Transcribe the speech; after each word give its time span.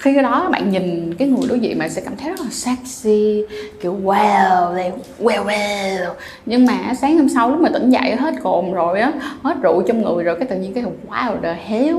khi 0.00 0.14
đó 0.14 0.48
bạn 0.52 0.70
nhìn 0.70 1.14
cái 1.14 1.28
người 1.28 1.48
đối 1.48 1.60
diện 1.60 1.78
bạn 1.78 1.90
sẽ 1.90 2.02
cảm 2.04 2.16
thấy 2.16 2.30
rất 2.30 2.40
là 2.40 2.50
sexy 2.50 3.42
kiểu 3.82 3.96
wow 4.04 4.92
wow 5.20 5.44
wow. 5.44 6.10
Nhưng 6.46 6.66
mà 6.66 6.94
sáng 7.00 7.16
hôm 7.16 7.28
sau 7.28 7.50
lúc 7.50 7.60
mà 7.60 7.68
tỉnh 7.68 7.90
dậy 7.90 8.16
hết 8.16 8.34
cồn 8.42 8.72
rồi 8.72 9.00
á 9.00 9.12
hết 9.42 9.56
rượu 9.62 9.82
trong 9.82 10.02
người 10.02 10.24
rồi 10.24 10.36
cái 10.38 10.48
tự 10.48 10.56
nhiên 10.56 10.72
cái 10.74 10.84
wow 11.08 11.36
the 11.42 11.56
hell. 11.66 11.96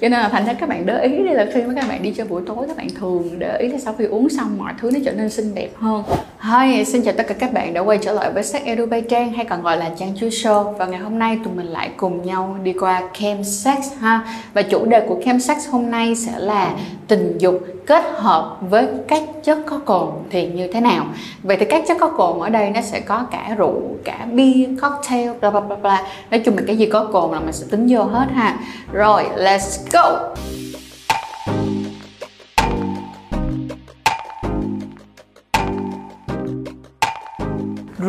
Cho 0.00 0.08
nên 0.08 0.12
là 0.12 0.28
thành 0.28 0.46
ra 0.46 0.52
các 0.52 0.68
bạn 0.68 0.86
để 0.86 1.02
ý 1.02 1.22
đây 1.24 1.34
là 1.34 1.46
khi 1.54 1.62
mà 1.62 1.74
các 1.76 1.88
bạn 1.88 2.02
đi 2.02 2.10
chơi 2.10 2.26
buổi 2.26 2.42
tối 2.46 2.66
các 2.68 2.76
bạn 2.76 2.88
thường 3.00 3.38
để 3.38 3.58
ý 3.58 3.68
là 3.68 3.78
sau 3.78 3.94
khi 3.98 4.04
uống 4.04 4.28
xong 4.28 4.58
mọi 4.58 4.72
thứ 4.80 4.90
nó 4.90 4.98
trở 5.04 5.12
nên 5.12 5.30
xinh 5.30 5.54
đẹp 5.54 5.70
hơn. 5.74 6.02
Hi, 6.40 6.84
xin 6.84 7.02
chào 7.02 7.14
tất 7.16 7.26
cả 7.28 7.34
các 7.34 7.52
bạn 7.52 7.74
đã 7.74 7.80
quay 7.80 7.98
trở 8.02 8.12
lại 8.12 8.32
với 8.32 8.42
sách 8.42 8.62
Edu 8.64 8.86
Bay 8.86 9.00
Trang 9.00 9.32
hay 9.32 9.44
còn 9.44 9.62
gọi 9.62 9.76
là 9.76 9.90
Trang 9.98 10.12
Chú 10.20 10.26
Show 10.26 10.72
và 10.72 10.86
ngày 10.86 11.00
hôm 11.00 11.18
nay 11.18 11.38
tụi 11.44 11.54
mình 11.54 11.66
lại 11.66 11.90
cùng 11.96 12.26
nhau 12.26 12.56
đi 12.62 12.72
qua 12.72 13.02
Chem 13.18 13.44
Sex 13.44 13.78
ha. 14.00 14.20
Và 14.54 14.62
chủ 14.62 14.84
đề 14.84 15.00
của 15.00 15.20
Chem 15.24 15.40
Sex 15.40 15.68
hôm 15.70 15.90
nay 15.90 16.14
sẽ 16.14 16.32
là 16.38 16.74
tình 17.08 17.31
dục 17.38 17.60
kết 17.86 18.04
hợp 18.14 18.58
với 18.60 18.86
các 19.08 19.22
chất 19.42 19.58
có 19.66 19.78
cồn 19.78 20.08
thì 20.30 20.46
như 20.46 20.68
thế 20.72 20.80
nào? 20.80 21.06
Vậy 21.42 21.56
thì 21.56 21.66
các 21.66 21.84
chất 21.88 21.96
có 22.00 22.08
cồn 22.08 22.40
ở 22.40 22.48
đây 22.48 22.70
nó 22.70 22.80
sẽ 22.80 23.00
có 23.00 23.26
cả 23.30 23.54
rượu, 23.58 23.82
cả 24.04 24.26
bia, 24.32 24.68
cocktail, 24.82 25.30
bla 25.40 25.50
bla 25.50 25.76
bla 25.76 26.02
nói 26.30 26.40
chung 26.44 26.56
là 26.56 26.62
cái 26.66 26.76
gì 26.76 26.86
có 26.86 27.04
cồn 27.12 27.32
là 27.32 27.40
mình 27.40 27.52
sẽ 27.52 27.66
tính 27.70 27.86
vô 27.90 28.02
hết 28.02 28.26
ha. 28.34 28.58
Rồi, 28.92 29.24
let's 29.36 29.78
go! 29.92 30.34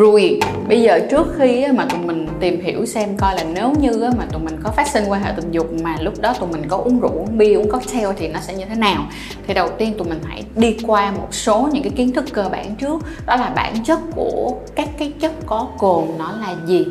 Rồi, 0.04 0.40
bây 0.68 0.82
giờ 0.82 1.00
trước 1.12 1.28
khi 1.38 1.66
mà 1.74 1.86
tụi 1.86 2.00
mình 2.00 2.28
tìm 2.40 2.62
hiểu 2.62 2.86
xem 2.86 3.10
coi 3.18 3.36
là 3.36 3.44
nếu 3.54 3.74
như 3.80 4.10
mà 4.18 4.26
tụi 4.32 4.42
mình 4.42 4.56
có 4.64 4.72
phát 4.72 4.88
sinh 4.88 5.04
quan 5.08 5.24
hệ 5.24 5.32
tình 5.36 5.52
dục 5.52 5.68
mà 5.84 5.96
lúc 6.02 6.14
đó 6.22 6.34
tụi 6.40 6.50
mình 6.50 6.62
có 6.68 6.78
uống 6.78 7.00
rượu, 7.00 7.12
uống 7.12 7.38
bia, 7.38 7.54
uống 7.54 7.72
cocktail 7.72 8.08
thì 8.18 8.28
nó 8.28 8.40
sẽ 8.40 8.54
như 8.54 8.66
thế 8.66 8.76
nào? 8.76 9.06
Thì 9.48 9.54
đầu 9.54 9.70
tiên 9.78 9.94
tụi 9.98 10.08
mình 10.08 10.20
hãy 10.24 10.44
đi 10.56 10.78
qua 10.88 11.12
một 11.12 11.28
số 11.32 11.70
những 11.74 11.84
cái 11.84 11.92
kiến 11.96 12.12
thức 12.12 12.26
cơ 12.34 12.50
bản 12.52 12.76
trước. 12.76 13.02
Đó 13.26 13.36
là 13.36 13.52
bản 13.56 13.74
chất 13.84 14.00
của 14.16 14.54
các 14.76 14.90
cái 14.98 15.14
chất 15.20 15.32
có 15.46 15.68
cồn 15.78 16.04
nó 16.20 16.32
là 16.42 16.56
gì? 16.66 16.86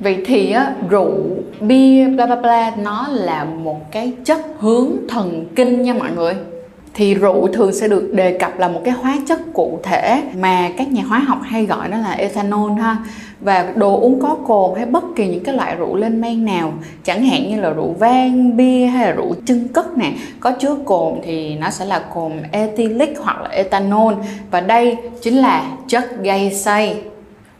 Vậy 0.00 0.22
thì 0.26 0.52
á, 0.52 0.74
rượu, 0.88 1.12
bia, 1.60 2.08
bla 2.08 2.26
bla 2.26 2.36
bla 2.36 2.72
nó 2.76 3.08
là 3.10 3.44
một 3.44 3.92
cái 3.92 4.12
chất 4.24 4.40
hướng 4.58 4.92
thần 5.08 5.46
kinh 5.56 5.82
nha 5.82 5.94
mọi 5.94 6.10
người 6.16 6.34
thì 6.94 7.14
rượu 7.14 7.48
thường 7.52 7.72
sẽ 7.72 7.88
được 7.88 8.10
đề 8.14 8.38
cập 8.38 8.58
là 8.58 8.68
một 8.68 8.80
cái 8.84 8.94
hóa 8.94 9.18
chất 9.28 9.40
cụ 9.52 9.78
thể 9.82 10.22
mà 10.38 10.70
các 10.76 10.92
nhà 10.92 11.02
hóa 11.02 11.18
học 11.18 11.38
hay 11.42 11.66
gọi 11.66 11.88
đó 11.88 11.96
là 11.96 12.12
ethanol 12.12 12.72
ha. 12.80 12.96
Và 13.40 13.72
đồ 13.74 14.00
uống 14.00 14.20
có 14.20 14.34
cồn 14.46 14.76
hay 14.76 14.86
bất 14.86 15.04
kỳ 15.16 15.28
những 15.28 15.44
cái 15.44 15.54
loại 15.54 15.76
rượu 15.76 15.96
lên 15.96 16.20
men 16.20 16.44
nào, 16.44 16.72
chẳng 17.04 17.24
hạn 17.24 17.50
như 17.50 17.60
là 17.60 17.70
rượu 17.70 17.94
vang, 17.98 18.56
bia 18.56 18.86
hay 18.86 19.06
là 19.06 19.12
rượu 19.12 19.34
chân 19.46 19.68
cất 19.68 19.98
nè, 19.98 20.12
có 20.40 20.50
chứa 20.50 20.76
cồn 20.84 21.14
thì 21.22 21.54
nó 21.54 21.70
sẽ 21.70 21.84
là 21.84 21.98
cồn 22.14 22.32
ethylic 22.52 23.18
hoặc 23.18 23.42
là 23.42 23.48
ethanol. 23.48 24.14
Và 24.50 24.60
đây 24.60 24.96
chính 25.22 25.36
là 25.36 25.64
chất 25.88 26.22
gây 26.22 26.54
say 26.54 26.96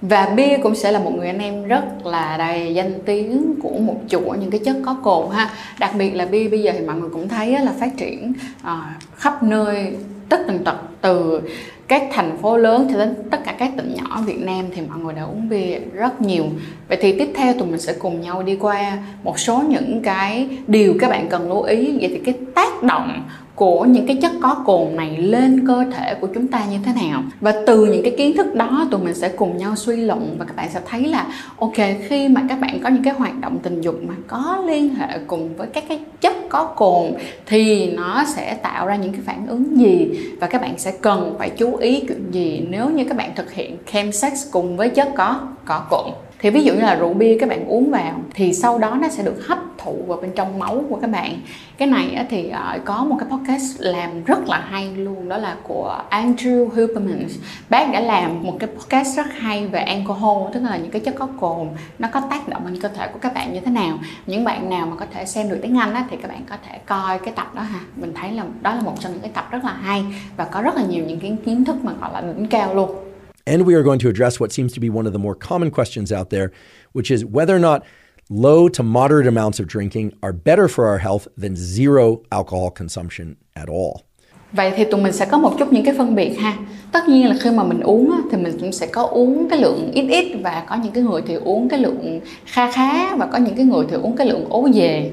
và 0.03 0.27
bia 0.37 0.59
cũng 0.62 0.75
sẽ 0.75 0.93
là 0.93 0.98
một 0.98 1.12
người 1.17 1.27
anh 1.27 1.39
em 1.39 1.65
rất 1.65 2.06
là 2.06 2.37
đầy 2.37 2.75
danh 2.75 2.93
tiếng 3.06 3.55
của 3.62 3.79
một 3.79 3.97
chuỗi 4.09 4.39
những 4.39 4.51
cái 4.51 4.61
chất 4.65 4.77
có 4.84 4.97
cồn 5.03 5.31
ha 5.31 5.51
đặc 5.79 5.91
biệt 5.98 6.15
là 6.15 6.27
bia 6.27 6.48
bây 6.48 6.62
giờ 6.62 6.73
thì 6.79 6.87
mọi 6.87 6.97
người 6.97 7.11
cũng 7.12 7.29
thấy 7.29 7.59
là 7.59 7.73
phát 7.81 7.97
triển 7.97 8.33
à, 8.62 8.95
khắp 9.17 9.43
nơi, 9.43 9.97
tất 10.28 10.41
tần 10.47 10.65
tật, 10.65 10.77
từ 11.01 11.41
các 11.89 12.03
thành 12.12 12.39
phố 12.39 12.56
lớn 12.56 12.89
cho 12.91 12.98
đến 12.98 13.15
tất 13.31 13.39
cả 13.45 13.55
các 13.59 13.73
tỉnh 13.77 13.95
nhỏ 13.97 14.23
Việt 14.27 14.41
Nam 14.41 14.65
thì 14.75 14.83
mọi 14.89 14.98
người 14.98 15.15
đã 15.15 15.23
uống 15.23 15.48
bia 15.48 15.78
rất 15.95 16.21
nhiều. 16.21 16.45
Vậy 16.89 16.98
thì 17.01 17.19
tiếp 17.19 17.31
theo 17.34 17.55
tụi 17.55 17.69
mình 17.69 17.81
sẽ 17.81 17.93
cùng 17.93 18.21
nhau 18.21 18.43
đi 18.43 18.56
qua 18.56 18.98
một 19.23 19.39
số 19.39 19.62
những 19.69 20.03
cái 20.03 20.48
điều 20.67 20.95
các 21.01 21.11
bạn 21.11 21.28
cần 21.28 21.48
lưu 21.48 21.62
ý. 21.62 21.98
Vậy 22.01 22.09
thì 22.09 22.21
cái 22.25 22.34
tác 22.55 22.83
động 22.83 23.23
của 23.61 23.84
những 23.84 24.06
cái 24.06 24.16
chất 24.22 24.33
có 24.42 24.55
cồn 24.55 24.97
này 24.97 25.16
lên 25.16 25.66
cơ 25.66 25.84
thể 25.97 26.14
của 26.14 26.27
chúng 26.34 26.47
ta 26.47 26.64
như 26.70 26.77
thế 26.84 26.92
nào. 27.03 27.22
Và 27.41 27.55
từ 27.66 27.86
những 27.86 28.03
cái 28.03 28.14
kiến 28.19 28.36
thức 28.36 28.55
đó, 28.55 28.86
tụi 28.91 29.00
mình 29.00 29.14
sẽ 29.14 29.28
cùng 29.28 29.56
nhau 29.56 29.77
suy 29.77 29.97
luận 29.97 30.36
và 30.39 30.44
các 30.44 30.56
bạn 30.56 30.69
sẽ 30.72 30.80
thấy 30.86 31.05
là, 31.05 31.27
ok, 31.58 31.77
khi 32.08 32.28
mà 32.28 32.43
các 32.48 32.60
bạn 32.60 32.81
có 32.82 32.88
những 32.88 33.03
cái 33.03 33.15
hoạt 33.15 33.41
động 33.41 33.59
tình 33.62 33.81
dục 33.81 33.94
mà 34.09 34.15
có 34.26 34.62
liên 34.66 34.94
hệ 34.94 35.19
cùng 35.26 35.56
với 35.56 35.66
các 35.66 35.84
cái 35.88 36.00
chất 36.21 36.34
có 36.48 36.65
cồn 36.65 37.12
thì 37.47 37.91
nó 37.91 38.25
sẽ 38.26 38.54
tạo 38.54 38.87
ra 38.87 38.97
những 38.97 39.12
cái 39.12 39.21
phản 39.25 39.47
ứng 39.47 39.78
gì? 39.81 40.09
Và 40.41 40.47
các 40.47 40.62
bạn 40.62 40.78
sẽ 40.78 40.92
cần 41.00 41.34
phải 41.38 41.50
chú 41.50 41.77
ý 41.77 42.00
chuyện 42.09 42.31
gì 42.31 42.66
nếu 42.71 42.91
như 42.91 43.04
các 43.04 43.16
bạn 43.16 43.31
thực 43.37 43.53
hiện 43.53 43.77
chemsex 43.92 44.32
cùng 44.50 44.77
với 44.77 44.88
chất 44.88 45.09
có 45.16 45.41
có 45.65 45.82
cồn? 45.91 46.29
Thì 46.41 46.51
ví 46.51 46.65
dụ 46.65 46.75
như 46.75 46.81
là 46.81 46.95
rượu 46.95 47.15
bia 47.15 47.37
các 47.41 47.49
bạn 47.49 47.67
uống 47.69 47.91
vào 47.91 48.21
thì 48.34 48.53
sau 48.53 48.78
đó 48.78 48.99
nó 49.03 49.09
sẽ 49.09 49.23
được 49.23 49.47
hấp 49.47 49.59
thụ 49.78 49.97
vào 50.06 50.19
bên 50.21 50.31
trong 50.37 50.59
máu 50.59 50.84
của 50.89 50.97
các 50.97 51.11
bạn. 51.11 51.41
Cái 51.78 51.89
này 51.89 52.27
thì 52.31 52.49
ờ, 52.49 52.78
có 52.84 53.05
một 53.05 53.17
cái 53.21 53.28
podcast 53.31 53.81
làm 53.81 54.25
rất 54.25 54.49
là 54.49 54.65
hay 54.71 54.97
luôn 54.97 55.28
đó 55.28 55.37
là 55.37 55.56
của 55.62 56.03
Andrew 56.11 56.69
Huberman 56.69 57.28
bác 57.71 57.93
đã 57.93 58.01
làm 58.01 58.43
một 58.43 58.56
cái 58.61 58.69
podcast 58.69 59.17
rất 59.17 59.27
hay 59.39 59.67
về 59.67 59.81
alcohol 59.81 60.53
tức 60.55 60.61
là 60.62 60.77
những 60.77 60.91
cái 60.91 61.01
chất 61.01 61.15
có 61.19 61.28
cồn 61.41 61.69
nó 61.99 62.09
có 62.12 62.21
tác 62.31 62.49
động 62.49 62.67
lên 62.67 62.81
cơ 62.81 62.89
thể 62.89 63.09
của 63.12 63.19
các 63.19 63.34
bạn 63.34 63.53
như 63.53 63.61
thế 63.61 63.72
nào. 63.72 63.99
Những 64.27 64.45
bạn 64.45 64.71
nào 64.71 64.87
mà 64.87 64.97
có 64.97 65.07
thể 65.15 65.25
xem 65.25 65.49
được 65.49 65.59
tiếng 65.62 65.78
Anh 65.78 65.95
á, 65.95 66.05
thì 66.11 66.17
các 66.17 66.28
bạn 66.28 66.43
có 66.51 66.57
thể 66.69 66.78
coi 66.87 67.19
cái 67.19 67.34
tập 67.37 67.55
đó 67.55 67.62
ha. 67.62 67.81
Mình 67.97 68.12
thấy 68.15 68.33
là 68.33 68.45
đó 68.62 68.75
là 68.75 68.81
một 68.81 68.95
trong 69.01 69.12
những 69.12 69.22
cái 69.22 69.31
tập 69.34 69.49
rất 69.51 69.65
là 69.65 69.72
hay 69.72 70.05
và 70.37 70.45
có 70.45 70.62
rất 70.62 70.77
là 70.77 70.83
nhiều 70.83 71.05
những 71.05 71.21
cái 71.21 71.37
kiến 71.45 71.65
thức 71.65 71.77
mà 71.83 71.93
gọi 72.01 72.11
là 72.12 72.21
đỉnh 72.21 72.47
cao 72.47 72.75
luôn 72.75 73.09
And 73.47 73.67
we 73.67 73.75
are 73.75 73.83
going 73.83 73.99
to 74.01 74.09
address 74.09 74.39
what 74.41 74.53
seems 74.53 74.73
to 74.75 74.81
be 74.81 74.91
one 74.91 75.06
of 75.06 75.12
the 75.12 75.19
more 75.19 75.34
common 75.34 75.71
questions 75.71 76.12
out 76.12 76.31
there, 76.31 76.51
which 76.93 77.11
is 77.11 77.25
whether 77.25 77.55
or 77.55 77.59
not 77.59 77.83
low 78.28 78.69
to 78.69 78.83
moderate 78.83 79.27
amounts 79.27 79.61
of 79.61 79.67
drinking 79.67 80.12
are 80.23 80.33
better 80.33 80.69
for 80.69 80.87
our 80.87 80.99
health 80.99 81.27
than 81.37 81.56
zero 81.56 82.23
alcohol 82.31 82.71
consumption 82.71 83.37
at 83.55 83.69
all. 83.69 84.05
Vậy 84.53 84.73
thì 84.77 84.84
tụi 84.84 85.01
mình 85.01 85.12
sẽ 85.12 85.27
có 85.27 85.39
một 85.39 85.56
chút 85.59 85.73
những 85.73 85.84
cái 85.84 85.95
phân 85.99 86.15
biệt 86.15 86.34
ha. 86.39 86.56
Tất 86.93 87.09
nhiên 87.09 87.28
là 87.28 87.37
khi 87.41 87.51
mà 87.51 87.65
mình 87.65 87.81
uống 87.81 88.21
thì 88.31 88.37
mình 88.37 88.59
cũng 88.61 88.73
sẽ 88.73 88.87
có 88.87 89.03
uống 89.03 89.49
cái 89.49 89.59
lượng 89.59 89.91
ít 89.95 90.09
ít 90.09 90.37
và 90.43 90.65
có 90.69 90.77
những 90.77 90.93
cái 90.93 91.03
người 91.03 91.22
thì 91.27 91.34
uống 91.34 91.69
cái 91.69 91.78
lượng 91.78 92.21
kha 92.47 92.72
khá 92.72 93.17
và 93.17 93.27
có 93.27 93.39
những 93.39 93.57
cái 93.57 93.65
người 93.65 93.87
thì 93.91 93.97
uống 93.97 94.17
cái 94.17 94.27
lượng 94.27 94.45
ố 94.49 94.69
về 94.75 95.12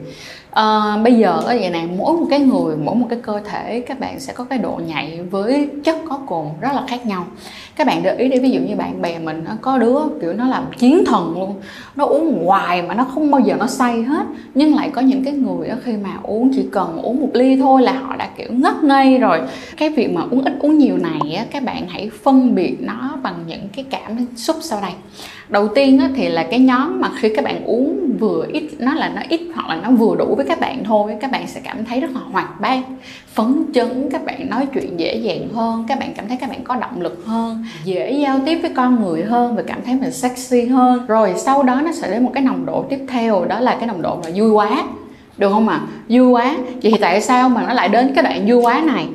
à, 0.57 0.97
bây 1.03 1.13
giờ 1.13 1.29
ở 1.29 1.57
vậy 1.59 1.69
này 1.69 1.89
mỗi 1.97 2.13
một 2.13 2.25
cái 2.29 2.39
người 2.39 2.75
mỗi 2.77 2.95
một 2.95 3.07
cái 3.09 3.19
cơ 3.21 3.39
thể 3.45 3.79
các 3.79 3.99
bạn 3.99 4.19
sẽ 4.19 4.33
có 4.33 4.43
cái 4.43 4.59
độ 4.59 4.79
nhạy 4.87 5.21
với 5.21 5.69
chất 5.83 5.97
có 6.09 6.19
cồn 6.25 6.45
rất 6.61 6.73
là 6.73 6.83
khác 6.87 7.05
nhau. 7.05 7.25
Các 7.75 7.87
bạn 7.87 8.03
để 8.03 8.15
ý 8.15 8.27
đi 8.27 8.39
ví 8.39 8.49
dụ 8.49 8.59
như 8.59 8.75
bạn 8.75 9.01
bè 9.01 9.19
mình 9.19 9.43
nó 9.43 9.51
có 9.61 9.77
đứa 9.77 9.99
kiểu 10.21 10.33
nó 10.33 10.47
làm 10.47 10.63
chiến 10.77 11.05
thần 11.05 11.33
luôn 11.33 11.55
nó 11.95 12.05
uống 12.05 12.45
hoài 12.45 12.81
mà 12.81 12.93
nó 12.93 13.03
không 13.03 13.31
bao 13.31 13.41
giờ 13.41 13.55
nó 13.59 13.67
say 13.67 14.03
hết. 14.03 14.25
Nhưng 14.53 14.75
lại 14.75 14.89
có 14.89 15.01
những 15.01 15.23
cái 15.23 15.33
người 15.33 15.69
đó 15.69 15.75
khi 15.83 15.93
mà 16.03 16.11
uống 16.23 16.51
chỉ 16.55 16.65
cần 16.71 17.01
uống 17.01 17.21
một 17.21 17.29
ly 17.33 17.57
thôi 17.57 17.81
là 17.81 17.93
họ 17.93 18.15
đã 18.15 18.29
kiểu 18.37 18.49
ngất 18.51 18.83
ngây 18.83 19.17
rồi. 19.17 19.41
Cái 19.77 19.89
việc 19.89 20.11
mà 20.13 20.21
uống 20.31 20.43
ít 20.43 20.53
uống 20.59 20.77
nhiều 20.77 20.97
này 20.97 21.35
á, 21.35 21.45
các 21.51 21.63
bạn 21.63 21.87
hãy 21.87 22.09
phân 22.23 22.55
biệt 22.55 22.77
nó 22.79 23.17
bằng 23.23 23.35
những 23.47 23.67
cái 23.75 23.85
cảm 23.89 24.17
xúc 24.35 24.55
sau 24.61 24.81
đây 24.81 24.91
đầu 25.49 25.67
tiên 25.67 25.99
á, 25.99 26.09
thì 26.15 26.27
là 26.27 26.47
cái 26.51 26.59
nhóm 26.59 27.01
mà 27.01 27.11
khi 27.19 27.29
các 27.35 27.45
bạn 27.45 27.65
uống 27.65 28.17
vừa 28.19 28.45
ít 28.53 28.69
nó 28.79 28.93
là 28.93 29.09
nó 29.09 29.21
ít 29.29 29.41
hoặc 29.55 29.69
là 29.69 29.75
nó 29.75 29.91
vừa 29.91 30.15
đủ 30.15 30.35
với 30.35 30.45
các 30.45 30.59
bạn 30.59 30.83
thôi 30.83 31.15
các 31.21 31.31
bạn 31.31 31.47
sẽ 31.47 31.61
cảm 31.63 31.85
thấy 31.85 32.01
rất 32.01 32.11
là 32.13 32.21
hoạt 32.31 32.61
bát 32.61 32.79
phấn 33.33 33.65
chấn 33.73 34.09
các 34.11 34.25
bạn 34.25 34.49
nói 34.49 34.67
chuyện 34.73 34.99
dễ 34.99 35.15
dàng 35.15 35.49
hơn 35.53 35.85
các 35.87 35.99
bạn 35.99 36.13
cảm 36.15 36.27
thấy 36.27 36.37
các 36.41 36.49
bạn 36.49 36.63
có 36.63 36.75
động 36.75 37.01
lực 37.01 37.23
hơn 37.25 37.65
dễ 37.83 38.11
giao 38.11 38.39
tiếp 38.45 38.59
với 38.61 38.71
con 38.75 39.01
người 39.01 39.23
hơn 39.23 39.55
và 39.55 39.63
cảm 39.67 39.79
thấy 39.85 39.95
mình 39.95 40.11
sexy 40.11 40.65
hơn. 40.65 41.05
Rồi 41.07 41.33
sau 41.37 41.63
đó 41.63 41.81
nó 41.85 41.91
sẽ 41.91 42.11
đến 42.11 42.23
một 42.23 42.31
cái 42.33 42.43
nồng 42.43 42.65
độ 42.65 42.85
tiếp 42.89 42.99
theo 43.07 43.45
đó 43.45 43.59
là 43.59 43.75
cái 43.79 43.87
nồng 43.87 44.01
độ 44.01 44.19
là 44.25 44.31
vui 44.35 44.51
quá 44.51 44.83
được 45.37 45.49
không 45.49 45.69
ạ? 45.69 45.75
À? 45.75 45.87
vui 46.09 46.27
quá. 46.29 46.55
Vậy 46.83 46.91
thì 46.91 46.97
tại 47.01 47.21
sao 47.21 47.49
mà 47.49 47.63
nó 47.67 47.73
lại 47.73 47.89
đến 47.89 48.11
cái 48.15 48.23
đoạn 48.23 48.45
vui 48.47 48.61
quá 48.61 48.81
này? 48.85 49.07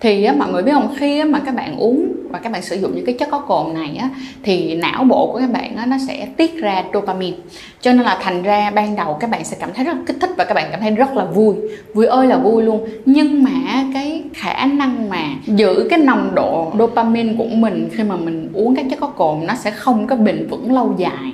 Thì 0.00 0.24
á, 0.24 0.34
mọi 0.38 0.52
người 0.52 0.62
biết 0.62 0.72
không? 0.72 0.94
Khi 0.96 1.18
á, 1.18 1.24
mà 1.24 1.38
các 1.38 1.54
bạn 1.54 1.76
uống 1.76 2.12
và 2.30 2.38
các 2.38 2.52
bạn 2.52 2.62
sử 2.62 2.76
dụng 2.76 2.92
những 2.94 3.06
cái 3.06 3.14
chất 3.18 3.28
có 3.30 3.38
cồn 3.38 3.74
này 3.74 3.96
á, 3.96 4.10
thì 4.42 4.74
não 4.74 5.04
bộ 5.04 5.32
của 5.32 5.38
các 5.38 5.50
bạn 5.50 5.76
á, 5.76 5.86
nó 5.86 5.96
sẽ 6.08 6.28
tiết 6.36 6.56
ra 6.56 6.84
dopamine. 6.94 7.36
Cho 7.80 7.92
nên 7.92 8.02
là 8.02 8.18
thành 8.22 8.42
ra 8.42 8.70
ban 8.74 8.96
đầu 8.96 9.16
các 9.20 9.30
bạn 9.30 9.44
sẽ 9.44 9.56
cảm 9.60 9.70
thấy 9.74 9.84
rất 9.84 9.92
là 9.92 10.02
kích 10.06 10.16
thích 10.20 10.30
và 10.36 10.44
các 10.44 10.54
bạn 10.54 10.68
cảm 10.70 10.80
thấy 10.80 10.90
rất 10.90 11.16
là 11.16 11.24
vui. 11.24 11.54
Vui 11.94 12.06
ơi 12.06 12.26
là 12.26 12.38
vui 12.38 12.62
luôn. 12.62 12.88
Nhưng 13.04 13.42
mà 13.42 13.84
cái 13.94 14.22
khả 14.34 14.66
năng 14.66 15.08
mà 15.08 15.24
giữ 15.46 15.86
cái 15.90 15.98
nồng 15.98 16.34
độ 16.34 16.72
dopamine 16.78 17.34
của 17.38 17.48
mình 17.48 17.88
khi 17.92 18.02
mà 18.02 18.16
mình 18.16 18.50
uống 18.52 18.76
các 18.76 18.86
chất 18.90 19.00
có 19.00 19.06
cồn 19.06 19.46
nó 19.46 19.54
sẽ 19.54 19.70
không 19.70 20.06
có 20.06 20.16
bền 20.16 20.46
vững 20.50 20.72
lâu 20.72 20.94
dài 20.98 21.32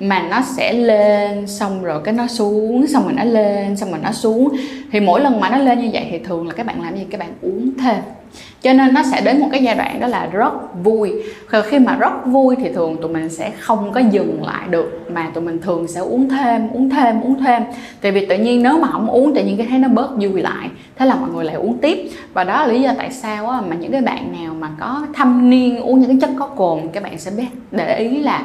mà 0.00 0.22
nó 0.30 0.40
sẽ 0.56 0.72
lên 0.72 1.46
xong 1.46 1.82
rồi 1.82 2.00
cái 2.04 2.14
nó 2.14 2.26
xuống 2.26 2.86
xong 2.86 3.04
rồi 3.04 3.12
nó 3.12 3.24
lên 3.24 3.76
xong 3.76 3.90
rồi 3.90 4.00
nó 4.02 4.12
xuống. 4.12 4.48
Thì 4.92 5.00
mỗi 5.00 5.20
lần 5.20 5.40
mà 5.40 5.48
nó 5.50 5.58
lên 5.58 5.80
như 5.80 5.90
vậy 5.92 6.06
thì 6.10 6.18
thường 6.18 6.48
là 6.48 6.54
các 6.54 6.66
bạn 6.66 6.82
làm 6.82 6.96
gì? 6.96 7.06
Các 7.10 7.20
bạn 7.20 7.30
uống 7.42 7.70
thêm. 7.82 7.96
Cho 8.62 8.72
nên 8.72 8.94
nó 8.94 9.02
sẽ 9.12 9.20
đến 9.20 9.40
một 9.40 9.48
cái 9.52 9.62
giai 9.62 9.74
đoạn 9.74 10.00
đó 10.00 10.06
là 10.06 10.26
rất 10.26 10.52
vui. 10.84 11.12
Rồi 11.48 11.62
khi 11.62 11.78
mà 11.78 11.96
rất 11.96 12.26
vui 12.26 12.56
thì 12.56 12.72
thường 12.72 12.96
tụi 13.02 13.12
mình 13.12 13.28
sẽ 13.28 13.50
không 13.58 13.92
có 13.92 14.00
dừng 14.00 14.42
lại 14.46 14.68
được 14.70 15.00
mà 15.10 15.30
tụi 15.34 15.44
mình 15.44 15.58
thường 15.62 15.88
sẽ 15.88 16.00
uống 16.00 16.28
thêm 16.28 16.68
uống 16.72 16.90
thêm 16.90 17.20
uống 17.20 17.38
thêm. 17.44 17.62
Tại 18.00 18.12
vì 18.12 18.26
tự 18.26 18.38
nhiên 18.38 18.62
nếu 18.62 18.78
mà 18.78 18.88
không 18.92 19.06
uống 19.06 19.34
tự 19.34 19.44
nhiên 19.44 19.56
cái 19.56 19.66
thấy 19.70 19.78
nó 19.78 19.88
bớt 19.88 20.10
vui 20.16 20.42
lại. 20.42 20.68
Thế 20.96 21.06
là 21.06 21.14
mọi 21.14 21.30
người 21.30 21.44
lại 21.44 21.54
uống 21.54 21.78
tiếp. 21.78 22.10
Và 22.32 22.44
đó 22.44 22.60
là 22.60 22.66
lý 22.66 22.82
do 22.82 22.92
tại 22.98 23.12
sao 23.12 23.50
á, 23.50 23.60
mà 23.68 23.76
những 23.76 23.92
cái 23.92 24.00
bạn 24.00 24.32
nào 24.40 24.54
mà 24.54 24.68
có 24.80 25.02
thâm 25.14 25.50
niên 25.50 25.80
uống 25.80 26.00
những 26.00 26.10
cái 26.10 26.18
chất 26.20 26.30
có 26.38 26.46
cồn 26.46 26.80
các 26.92 27.02
bạn 27.02 27.18
sẽ 27.18 27.30
biết 27.30 27.48
để 27.70 27.98
ý 27.98 28.22
là 28.22 28.42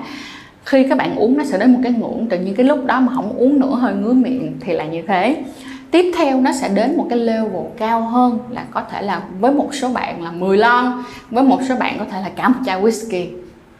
khi 0.66 0.86
các 0.90 0.98
bạn 0.98 1.16
uống 1.16 1.38
nó 1.38 1.44
sẽ 1.44 1.58
đến 1.58 1.74
một 1.74 1.80
cái 1.84 1.92
ngưỡng 1.92 2.28
tự 2.30 2.40
nhiên 2.40 2.56
cái 2.56 2.66
lúc 2.66 2.86
đó 2.86 3.00
mà 3.00 3.14
không 3.16 3.38
uống 3.38 3.60
nữa 3.60 3.76
hơi 3.76 3.94
ngứa 3.94 4.14
miệng 4.14 4.58
thì 4.60 4.74
là 4.74 4.86
như 4.86 5.02
thế. 5.08 5.44
Tiếp 5.92 6.12
theo 6.18 6.42
nó 6.42 6.52
sẽ 6.52 6.70
đến 6.70 6.98
một 6.98 7.08
cái 7.10 7.20
level 7.20 7.66
cao 7.78 8.02
hơn 8.02 8.40
là 8.50 8.66
có 8.72 8.84
thể 8.92 9.02
là 9.02 9.22
với 9.40 9.52
một 9.52 9.70
số 9.74 9.90
bạn 9.90 10.24
là 10.24 10.32
10 10.32 10.58
lon 10.58 11.04
với 11.32 11.44
một 11.44 11.60
số 11.70 11.76
bạn 11.80 11.96
có 12.00 12.06
thể 12.12 12.22
là 12.22 12.30
cả 12.36 12.48
một 12.48 12.60
chai 12.66 12.82
whisky. 12.82 13.26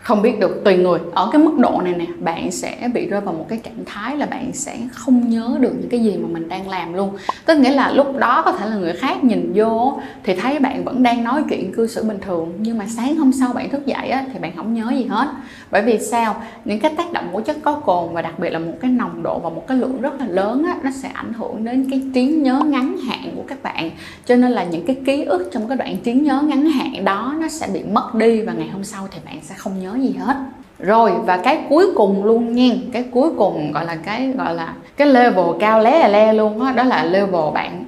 Không 0.02 0.22
biết 0.22 0.40
được 0.40 0.62
tùy 0.66 0.78
người. 0.78 1.00
Ở 1.14 1.30
cái 1.32 1.42
mức 1.42 1.58
độ 1.58 1.82
này 1.84 1.94
nè 1.98 2.06
bạn 2.20 2.52
sẽ 2.52 2.90
bị 2.94 3.06
rơi 3.06 3.22
vào 3.22 3.34
một 3.34 3.46
cái 3.50 3.60
trạng 3.64 3.86
thái 3.86 4.18
là 4.18 4.26
bạn 4.26 4.54
sẽ 4.54 4.78
không 4.92 5.30
nhớ 5.30 5.58
được 5.60 5.74
những 5.80 5.90
cái 5.90 6.00
gì 6.00 6.18
mà 6.18 6.28
mình 6.32 6.50
đang 6.50 6.70
làm 6.70 6.94
luôn. 6.94 7.10
Tức 7.46 7.60
nghĩa 7.60 7.72
là 7.72 7.92
lúc 7.92 8.18
đó 8.18 8.42
có 8.46 8.52
thể 8.52 8.70
là 8.70 8.76
người 8.76 8.94
khác 8.94 9.24
nhìn 9.24 9.52
vô 9.56 10.00
thì 10.24 10.36
thấy 10.36 10.60
bạn 10.60 10.84
vẫn 10.84 11.04
đang 11.04 11.24
nói 11.24 11.44
chuyện 11.50 11.74
cư 11.74 11.88
xử 11.88 12.04
bình 12.04 12.20
thường 12.22 12.54
nhưng 12.58 12.78
mà 12.78 12.86
sáng 12.88 13.16
hôm 13.16 13.32
sau 13.32 13.54
bạn 13.54 13.70
thức 13.70 13.86
dậy 13.86 14.10
á, 14.10 14.26
thì 14.34 14.40
bạn 14.40 14.52
không 14.56 14.74
nhớ 14.74 14.92
gì 14.92 15.06
hết 15.06 15.28
bởi 15.72 15.82
vì 15.82 16.00
sao? 16.00 16.36
Những 16.66 16.80
cái 16.80 16.94
tác 16.98 17.14
động 17.14 17.30
của 17.32 17.42
chất 17.42 17.58
có 17.64 17.74
cồn 17.74 18.14
và 18.14 18.22
đặc 18.22 18.40
biệt 18.40 18.50
là 18.50 18.60
một 18.60 18.74
cái 18.82 18.92
nồng 18.92 19.24
độ 19.24 19.40
và 19.40 19.50
một 19.50 19.68
cái 19.68 19.78
lượng 19.78 20.02
rất 20.02 20.14
là 20.20 20.26
lớn 20.28 20.64
á, 20.64 20.78
nó 20.84 20.92
sẽ 20.92 21.10
ảnh 21.14 21.34
hưởng 21.34 21.66
đến 21.66 21.88
cái 21.92 22.02
trí 22.14 22.26
nhớ 22.26 22.62
ngắn 22.66 22.98
hạn 22.98 23.32
của 23.36 23.44
các 23.48 23.64
bạn. 23.64 23.92
Cho 24.26 24.36
nên 24.36 24.52
là 24.52 24.64
những 24.64 24.86
cái 24.86 24.96
ký 25.06 25.24
ức 25.24 25.50
trong 25.54 25.68
cái 25.68 25.78
đoạn 25.78 25.98
trí 26.04 26.14
nhớ 26.14 26.42
ngắn 26.42 26.66
hạn 26.66 27.06
đó 27.06 27.36
nó 27.40 27.48
sẽ 27.48 27.68
bị 27.74 27.84
mất 27.84 28.16
đi 28.16 28.42
và 28.42 28.54
ngày 28.54 28.68
hôm 28.68 28.84
sau 28.84 29.08
thì 29.12 29.20
bạn 29.26 29.40
sẽ 29.44 29.56
không 29.58 29.80
nhớ 29.80 29.98
gì 30.02 30.16
hết. 30.20 30.36
Rồi 30.80 31.12
và 31.26 31.38
cái 31.38 31.66
cuối 31.70 31.88
cùng 31.96 32.26
luôn 32.26 32.56
nha. 32.56 32.70
Cái 32.94 33.06
cuối 33.12 33.30
cùng 33.38 33.72
gọi 33.72 33.86
là 33.86 33.96
cái 33.96 34.34
gọi 34.38 34.56
là 34.56 34.74
cái 34.98 35.08
level 35.08 35.46
cao 35.60 35.80
lé 35.80 36.00
là 36.00 36.08
le 36.08 36.34
luôn 36.34 36.60
đó, 36.60 36.72
đó 36.72 36.84
là 36.84 37.04
level 37.04 37.54
bạn 37.54 37.86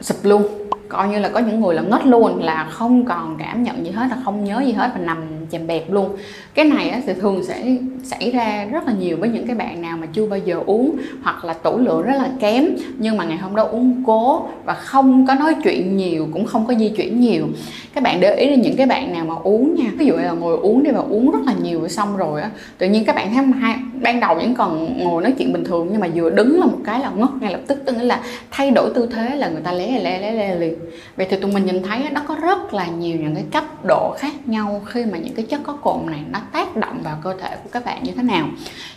sụp 0.00 0.16
luôn. 0.22 0.42
Coi 0.88 1.08
như 1.08 1.18
là 1.18 1.28
có 1.28 1.40
những 1.40 1.60
người 1.60 1.74
là 1.74 1.82
ngất 1.82 2.06
luôn 2.06 2.42
là 2.42 2.66
không 2.70 3.04
còn 3.04 3.36
cảm 3.38 3.62
nhận 3.62 3.84
gì 3.84 3.90
hết 3.90 4.06
là 4.10 4.16
không 4.24 4.44
nhớ 4.44 4.62
gì 4.66 4.72
hết 4.72 4.90
và 4.94 5.00
nằm 5.00 5.18
chèm 5.52 5.66
bẹp 5.66 5.90
luôn. 5.92 6.16
Cái 6.54 6.64
này 6.64 6.88
á, 6.88 7.00
thì 7.06 7.12
thường 7.20 7.44
sẽ 7.44 7.76
xảy 8.04 8.30
ra 8.30 8.66
rất 8.72 8.86
là 8.86 8.92
nhiều 8.92 9.16
với 9.16 9.28
những 9.28 9.46
cái 9.46 9.56
bạn 9.56 9.82
nào 9.82 9.96
mà 9.96 10.06
chưa 10.06 10.26
bao 10.26 10.38
giờ 10.38 10.60
uống 10.66 10.96
hoặc 11.22 11.44
là 11.44 11.52
tủ 11.52 11.78
lượng 11.78 12.02
rất 12.02 12.14
là 12.16 12.28
kém 12.40 12.68
nhưng 12.98 13.16
mà 13.16 13.24
ngày 13.24 13.38
hôm 13.38 13.56
đó 13.56 13.62
uống 13.62 14.02
cố 14.06 14.48
và 14.64 14.74
không 14.74 15.26
có 15.26 15.34
nói 15.34 15.54
chuyện 15.64 15.96
nhiều 15.96 16.28
cũng 16.32 16.46
không 16.46 16.66
có 16.66 16.74
di 16.74 16.88
chuyển 16.88 17.20
nhiều. 17.20 17.46
Các 17.94 18.04
bạn 18.04 18.20
để 18.20 18.34
ý 18.34 18.46
đến 18.46 18.60
những 18.60 18.76
cái 18.76 18.86
bạn 18.86 19.12
nào 19.12 19.24
mà 19.24 19.34
uống 19.42 19.74
nha 19.74 19.90
ví 19.98 20.06
dụ 20.06 20.16
là 20.16 20.32
ngồi 20.32 20.56
uống 20.56 20.82
đi 20.82 20.90
mà 20.90 21.00
uống 21.00 21.30
rất 21.30 21.40
là 21.46 21.54
nhiều 21.62 21.88
xong 21.88 22.16
rồi 22.16 22.42
á 22.42 22.50
tự 22.78 22.88
nhiên 22.88 23.04
các 23.04 23.16
bạn 23.16 23.34
thấy 23.34 23.44
hai 23.44 23.76
ban 24.02 24.20
đầu 24.20 24.34
vẫn 24.34 24.54
còn 24.54 24.98
ngồi 25.04 25.22
nói 25.22 25.32
chuyện 25.38 25.52
bình 25.52 25.64
thường 25.64 25.88
nhưng 25.90 26.00
mà 26.00 26.08
vừa 26.14 26.30
đứng 26.30 26.60
là 26.60 26.66
một 26.66 26.78
cái 26.84 27.00
là 27.00 27.10
ngất 27.16 27.28
ngay 27.40 27.52
lập 27.52 27.60
tức 27.66 27.82
tức 27.86 27.96
là 28.02 28.20
thay 28.50 28.70
đổi 28.70 28.90
tư 28.94 29.08
thế 29.12 29.36
là 29.36 29.48
người 29.48 29.62
ta 29.62 29.72
lé 29.72 30.00
lé 30.00 30.20
lé 30.20 30.32
lé 30.32 30.54
liền. 30.54 30.74
Vậy 31.16 31.26
thì 31.30 31.36
tụi 31.36 31.52
mình 31.52 31.66
nhìn 31.66 31.82
thấy 31.82 31.98
nó 32.12 32.20
có 32.28 32.36
rất 32.42 32.74
là 32.74 32.86
nhiều 32.86 33.16
những 33.16 33.34
cái 33.34 33.44
cấp 33.52 33.64
độ 33.84 34.14
khác 34.18 34.32
nhau 34.46 34.82
khi 34.86 35.04
mà 35.04 35.18
những 35.18 35.34
cái 35.34 35.39
cái 35.40 35.46
chất 35.50 35.60
có 35.64 35.72
cồn 35.72 36.10
này 36.10 36.20
nó 36.30 36.38
tác 36.52 36.76
động 36.76 36.98
vào 37.02 37.16
cơ 37.22 37.34
thể 37.42 37.56
của 37.64 37.70
các 37.72 37.84
bạn 37.84 38.02
như 38.02 38.12
thế 38.16 38.22
nào. 38.22 38.48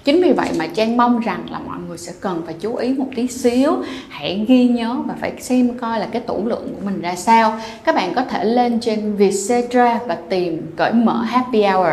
Chính 0.04 0.22
vì 0.24 0.32
vậy 0.32 0.50
mà 0.60 0.68
trang 0.68 0.98
mong 0.98 1.20
rằng 1.20 1.46
là 1.52 1.60
mọi 1.60 1.78
người 1.88 1.98
sẽ 1.98 2.12
cần 2.22 2.42
phải 2.46 2.56
chú 2.60 2.76
ý 2.76 2.94
một 2.94 3.08
tí 3.16 3.28
xíu. 3.28 3.72
Hãy 4.10 4.46
ghi 4.48 4.68
nhớ 4.68 4.96
và 5.06 5.16
phải 5.22 5.34
xem 5.40 5.78
coi 5.78 6.00
là 6.00 6.08
cái 6.12 6.22
tủ 6.22 6.46
lượng 6.46 6.68
của 6.76 6.86
mình 6.86 7.02
ra 7.02 7.16
sao. 7.16 7.60
Các 7.84 7.96
bạn 7.96 8.14
có 8.14 8.24
thể 8.24 8.46
lên 8.46 8.80
trên 8.80 9.16
Vietcetera 9.16 10.00
và 10.08 10.18
tìm 10.30 10.72
cởi 10.76 10.94
mở 10.94 11.22
happy 11.22 11.64
hour. 11.64 11.88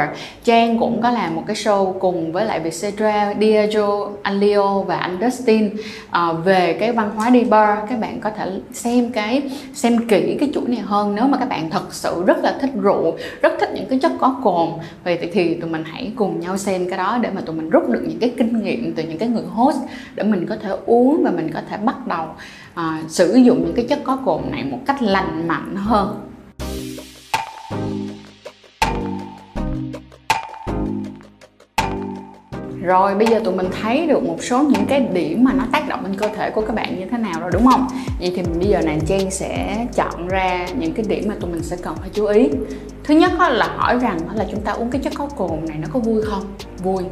Trang 0.44 0.78
cũng 0.78 1.02
có 1.02 1.10
làm 1.10 1.36
một 1.36 1.42
cái 1.46 1.56
show 1.56 1.92
cùng 1.92 2.32
với 2.32 2.44
lại 2.44 2.60
Vietcetera 2.60 3.34
Diageo, 3.40 4.12
anh 4.22 4.40
Leo 4.40 4.82
và 4.82 4.96
anh 4.96 5.18
Dustin. 5.20 5.70
Ờ, 6.10 6.32
về 6.32 6.76
cái 6.80 6.92
văn 6.92 7.10
hóa 7.16 7.30
đi 7.30 7.44
bar 7.44 7.78
các 7.90 8.00
bạn 8.00 8.20
có 8.20 8.30
thể 8.30 8.50
xem 8.72 9.12
cái 9.12 9.42
xem 9.74 10.08
kỹ 10.08 10.36
cái 10.40 10.50
chuỗi 10.54 10.64
này 10.68 10.80
hơn. 10.84 11.14
Nếu 11.14 11.24
mà 11.24 11.38
các 11.38 11.48
bạn 11.48 11.70
thật 11.70 11.94
sự 11.94 12.22
rất 12.26 12.38
là 12.38 12.58
thích 12.60 12.70
rượu 12.82 13.16
rất 13.42 13.52
thích 13.60 13.70
những 13.74 13.86
cái 13.90 13.98
chất 13.98 14.12
có 14.20 14.39
cồn 14.44 14.68
vậy 15.04 15.18
thì, 15.20 15.28
thì 15.32 15.54
tụi 15.54 15.70
mình 15.70 15.84
hãy 15.84 16.12
cùng 16.16 16.40
nhau 16.40 16.56
xem 16.56 16.88
cái 16.88 16.98
đó 16.98 17.18
để 17.22 17.30
mà 17.34 17.40
tụi 17.40 17.56
mình 17.56 17.70
rút 17.70 17.88
được 17.88 18.02
những 18.08 18.18
cái 18.18 18.34
kinh 18.38 18.64
nghiệm 18.64 18.92
từ 18.94 19.02
những 19.02 19.18
cái 19.18 19.28
người 19.28 19.44
host 19.50 19.78
để 20.14 20.22
mình 20.22 20.46
có 20.46 20.56
thể 20.56 20.70
uống 20.86 21.22
và 21.24 21.30
mình 21.30 21.50
có 21.54 21.60
thể 21.68 21.76
bắt 21.76 22.06
đầu 22.06 22.26
uh, 22.74 23.10
sử 23.10 23.34
dụng 23.34 23.64
những 23.64 23.74
cái 23.76 23.86
chất 23.88 24.00
có 24.04 24.16
cồn 24.16 24.42
này 24.50 24.64
một 24.64 24.78
cách 24.86 25.02
lành 25.02 25.48
mạnh 25.48 25.76
hơn. 25.76 26.29
Rồi, 32.82 33.14
bây 33.14 33.26
giờ 33.26 33.40
tụi 33.44 33.54
mình 33.54 33.68
thấy 33.82 34.06
được 34.06 34.22
một 34.22 34.36
số 34.42 34.62
những 34.62 34.86
cái 34.88 35.00
điểm 35.00 35.44
mà 35.44 35.52
nó 35.52 35.64
tác 35.72 35.88
động 35.88 36.04
lên 36.04 36.16
cơ 36.16 36.28
thể 36.36 36.50
của 36.50 36.60
các 36.60 36.74
bạn 36.74 37.00
như 37.00 37.06
thế 37.10 37.18
nào 37.18 37.40
rồi, 37.40 37.50
đúng 37.52 37.66
không? 37.66 37.86
Vậy 38.20 38.32
thì 38.36 38.42
bây 38.58 38.68
giờ 38.68 38.80
nàng 38.84 39.00
Trang 39.06 39.30
sẽ 39.30 39.86
chọn 39.94 40.28
ra 40.28 40.66
những 40.78 40.92
cái 40.92 41.04
điểm 41.08 41.24
mà 41.28 41.34
tụi 41.40 41.50
mình 41.50 41.62
sẽ 41.62 41.76
cần 41.82 41.96
phải 41.96 42.10
chú 42.12 42.26
ý 42.26 42.48
Thứ 43.04 43.14
nhất 43.14 43.32
là 43.38 43.68
hỏi 43.76 43.98
rằng 43.98 44.18
là 44.34 44.46
chúng 44.50 44.60
ta 44.60 44.72
uống 44.72 44.90
cái 44.90 45.00
chất 45.04 45.12
có 45.16 45.26
cồn 45.26 45.64
này 45.68 45.78
nó 45.82 45.88
có 45.92 46.00
vui 46.00 46.22
không? 46.22 46.42
Vui 46.82 47.04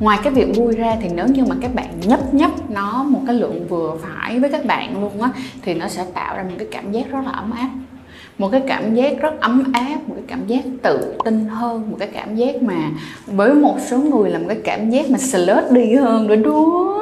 Ngoài 0.00 0.18
cái 0.22 0.32
việc 0.32 0.56
vui 0.56 0.76
ra 0.76 0.96
thì 1.02 1.08
nếu 1.14 1.26
như 1.26 1.44
mà 1.44 1.56
các 1.60 1.74
bạn 1.74 2.00
nhấp 2.00 2.34
nhấp 2.34 2.70
nó 2.70 3.02
một 3.02 3.20
cái 3.26 3.34
lượng 3.34 3.66
vừa 3.68 3.96
phải 4.02 4.38
với 4.38 4.50
các 4.50 4.64
bạn 4.64 5.00
luôn 5.00 5.22
á, 5.22 5.30
Thì 5.62 5.74
nó 5.74 5.88
sẽ 5.88 6.04
tạo 6.14 6.36
ra 6.36 6.42
một 6.42 6.56
cái 6.58 6.68
cảm 6.70 6.92
giác 6.92 7.10
rất 7.10 7.20
là 7.24 7.30
ấm 7.30 7.50
áp 7.50 7.68
một 8.38 8.48
cái 8.52 8.62
cảm 8.66 8.94
giác 8.94 9.20
rất 9.20 9.40
ấm 9.40 9.72
áp, 9.72 10.08
một 10.08 10.14
cái 10.14 10.24
cảm 10.26 10.46
giác 10.46 10.64
tự 10.82 11.14
tin 11.24 11.44
hơn, 11.44 11.90
một 11.90 11.96
cái 11.98 12.08
cảm 12.08 12.36
giác 12.36 12.62
mà 12.62 12.90
với 13.26 13.54
một 13.54 13.76
số 13.90 13.98
người 13.98 14.30
là 14.30 14.38
một 14.38 14.44
cái 14.48 14.58
cảm 14.64 14.90
giác 14.90 15.10
mà 15.10 15.18
slot 15.18 15.64
đi 15.70 15.94
hơn 15.94 16.26
nữa 16.26 16.36
đó 16.36 16.92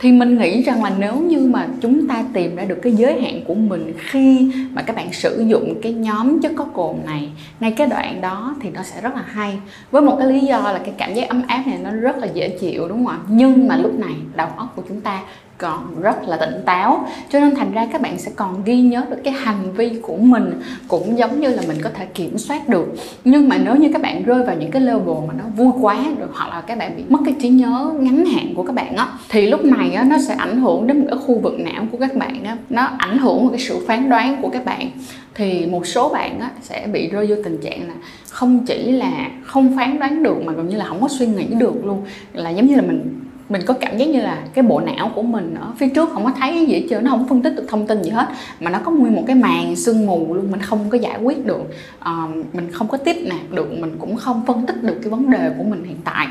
thì 0.00 0.12
mình 0.12 0.38
nghĩ 0.38 0.62
rằng 0.62 0.84
là 0.84 0.92
nếu 0.98 1.14
như 1.14 1.38
mà 1.38 1.66
chúng 1.80 2.08
ta 2.08 2.24
tìm 2.32 2.56
ra 2.56 2.64
được 2.64 2.78
cái 2.82 2.92
giới 2.92 3.22
hạn 3.22 3.40
của 3.46 3.54
mình 3.54 3.92
khi 3.98 4.52
mà 4.70 4.82
các 4.82 4.96
bạn 4.96 5.12
sử 5.12 5.44
dụng 5.46 5.74
cái 5.82 5.92
nhóm 5.92 6.40
chất 6.40 6.52
có 6.56 6.64
cồn 6.64 6.96
này, 7.06 7.30
ngay 7.60 7.70
cái 7.70 7.86
đoạn 7.86 8.20
đó 8.20 8.54
thì 8.60 8.70
nó 8.70 8.82
sẽ 8.82 9.00
rất 9.00 9.14
là 9.14 9.22
hay. 9.26 9.58
Với 9.90 10.02
một 10.02 10.16
cái 10.18 10.28
lý 10.28 10.40
do 10.40 10.60
là 10.60 10.78
cái 10.78 10.94
cảm 10.98 11.14
giác 11.14 11.28
ấm 11.28 11.42
áp 11.46 11.62
này 11.66 11.78
nó 11.82 11.90
rất 11.90 12.16
là 12.18 12.26
dễ 12.34 12.48
chịu, 12.48 12.88
đúng 12.88 13.06
không 13.06 13.14
ạ? 13.14 13.18
Nhưng 13.28 13.68
mà 13.68 13.76
lúc 13.76 13.98
này, 13.98 14.14
đầu 14.36 14.48
óc 14.56 14.72
của 14.76 14.82
chúng 14.88 15.00
ta 15.00 15.20
còn 15.58 16.00
rất 16.00 16.28
là 16.28 16.36
tỉnh 16.36 16.62
táo. 16.64 17.08
Cho 17.30 17.40
nên 17.40 17.54
thành 17.54 17.72
ra 17.72 17.86
các 17.92 18.00
bạn 18.00 18.18
sẽ 18.18 18.32
còn 18.36 18.64
ghi 18.64 18.80
nhớ 18.80 19.04
được 19.10 19.16
cái 19.24 19.32
hành 19.32 19.72
vi 19.76 19.98
của 20.02 20.16
mình 20.16 20.60
cũng 20.88 21.18
giống 21.18 21.40
như 21.40 21.48
là 21.48 21.62
mình 21.68 21.76
có 21.82 21.90
thể 21.94 22.06
kiểm 22.06 22.38
soát 22.38 22.68
được. 22.68 22.94
Nhưng 23.24 23.48
mà 23.48 23.58
nếu 23.64 23.76
như 23.76 23.88
các 23.92 24.02
bạn 24.02 24.22
rơi 24.22 24.44
vào 24.44 24.56
những 24.56 24.70
cái 24.70 24.82
level 24.82 25.16
mà 25.28 25.34
nó 25.38 25.44
vui 25.56 25.72
quá 25.80 26.04
rồi 26.18 26.28
hoặc 26.32 26.48
là 26.48 26.60
các 26.60 26.78
bạn 26.78 26.96
bị 26.96 27.02
mất 27.08 27.18
cái 27.24 27.34
trí 27.42 27.48
nhớ 27.48 27.92
ngắn 28.00 28.26
hạn 28.26 28.54
của 28.54 28.62
các 28.62 28.74
bạn 28.74 28.96
á 28.96 29.08
thì 29.28 29.46
lúc 29.46 29.64
này 29.64 29.92
á, 29.92 30.04
nó 30.04 30.16
sẽ 30.28 30.34
ảnh 30.34 30.60
hưởng 30.60 30.86
đến 30.86 31.00
một 31.00 31.06
cái 31.10 31.18
khu 31.26 31.38
vực 31.38 31.54
não 31.58 31.86
của 31.92 31.98
các 31.98 32.16
bạn 32.16 32.44
á. 32.44 32.56
Nó 32.70 32.82
ảnh 32.98 33.18
hưởng 33.18 33.40
vào 33.40 33.50
cái 33.50 33.60
sự 33.60 33.84
phán 33.86 34.08
đoán 34.08 34.42
của 34.42 34.48
các 34.48 34.64
bạn. 34.64 34.90
Thì 35.34 35.66
một 35.66 35.86
số 35.86 36.08
bạn 36.08 36.40
á, 36.40 36.50
sẽ 36.62 36.86
bị 36.92 37.08
rơi 37.08 37.26
vô 37.26 37.36
tình 37.44 37.58
trạng 37.62 37.88
là 37.88 37.94
không 38.30 38.66
chỉ 38.66 38.92
là 38.92 39.30
không 39.44 39.76
phán 39.76 39.98
đoán 39.98 40.22
được 40.22 40.36
mà 40.44 40.52
gần 40.52 40.68
như 40.68 40.76
là 40.76 40.84
không 40.84 41.00
có 41.00 41.08
suy 41.08 41.26
nghĩ 41.26 41.46
được 41.46 41.84
luôn. 41.84 42.02
Là 42.32 42.50
giống 42.50 42.66
như 42.66 42.76
là 42.76 42.82
mình 42.82 43.20
mình 43.48 43.62
có 43.66 43.74
cảm 43.74 43.98
giác 43.98 44.08
như 44.08 44.20
là 44.20 44.42
cái 44.54 44.62
bộ 44.62 44.80
não 44.80 45.10
của 45.14 45.22
mình 45.22 45.54
ở 45.60 45.72
phía 45.78 45.88
trước 45.88 46.10
không 46.12 46.24
có 46.24 46.32
thấy 46.40 46.66
gì 46.66 46.74
hết 46.74 46.86
trơn 46.90 47.04
nó 47.04 47.10
không 47.10 47.28
phân 47.28 47.42
tích 47.42 47.50
được 47.56 47.66
thông 47.68 47.86
tin 47.86 48.02
gì 48.02 48.10
hết 48.10 48.26
mà 48.60 48.70
nó 48.70 48.78
có 48.84 48.90
nguyên 48.90 49.14
một 49.14 49.24
cái 49.26 49.36
màn 49.36 49.76
sương 49.76 50.06
mù 50.06 50.34
luôn 50.34 50.50
mình 50.50 50.60
không 50.60 50.90
có 50.90 50.98
giải 50.98 51.18
quyết 51.22 51.46
được. 51.46 51.62
Uh, 52.00 52.54
mình 52.54 52.72
không 52.72 52.88
có 52.88 52.96
tiếp 52.96 53.16
nạp 53.24 53.50
được 53.50 53.78
mình 53.78 53.96
cũng 53.98 54.16
không 54.16 54.42
phân 54.46 54.66
tích 54.66 54.82
được 54.82 54.98
cái 55.02 55.10
vấn 55.10 55.30
đề 55.30 55.50
của 55.58 55.64
mình 55.64 55.84
hiện 55.84 55.98
tại. 56.04 56.26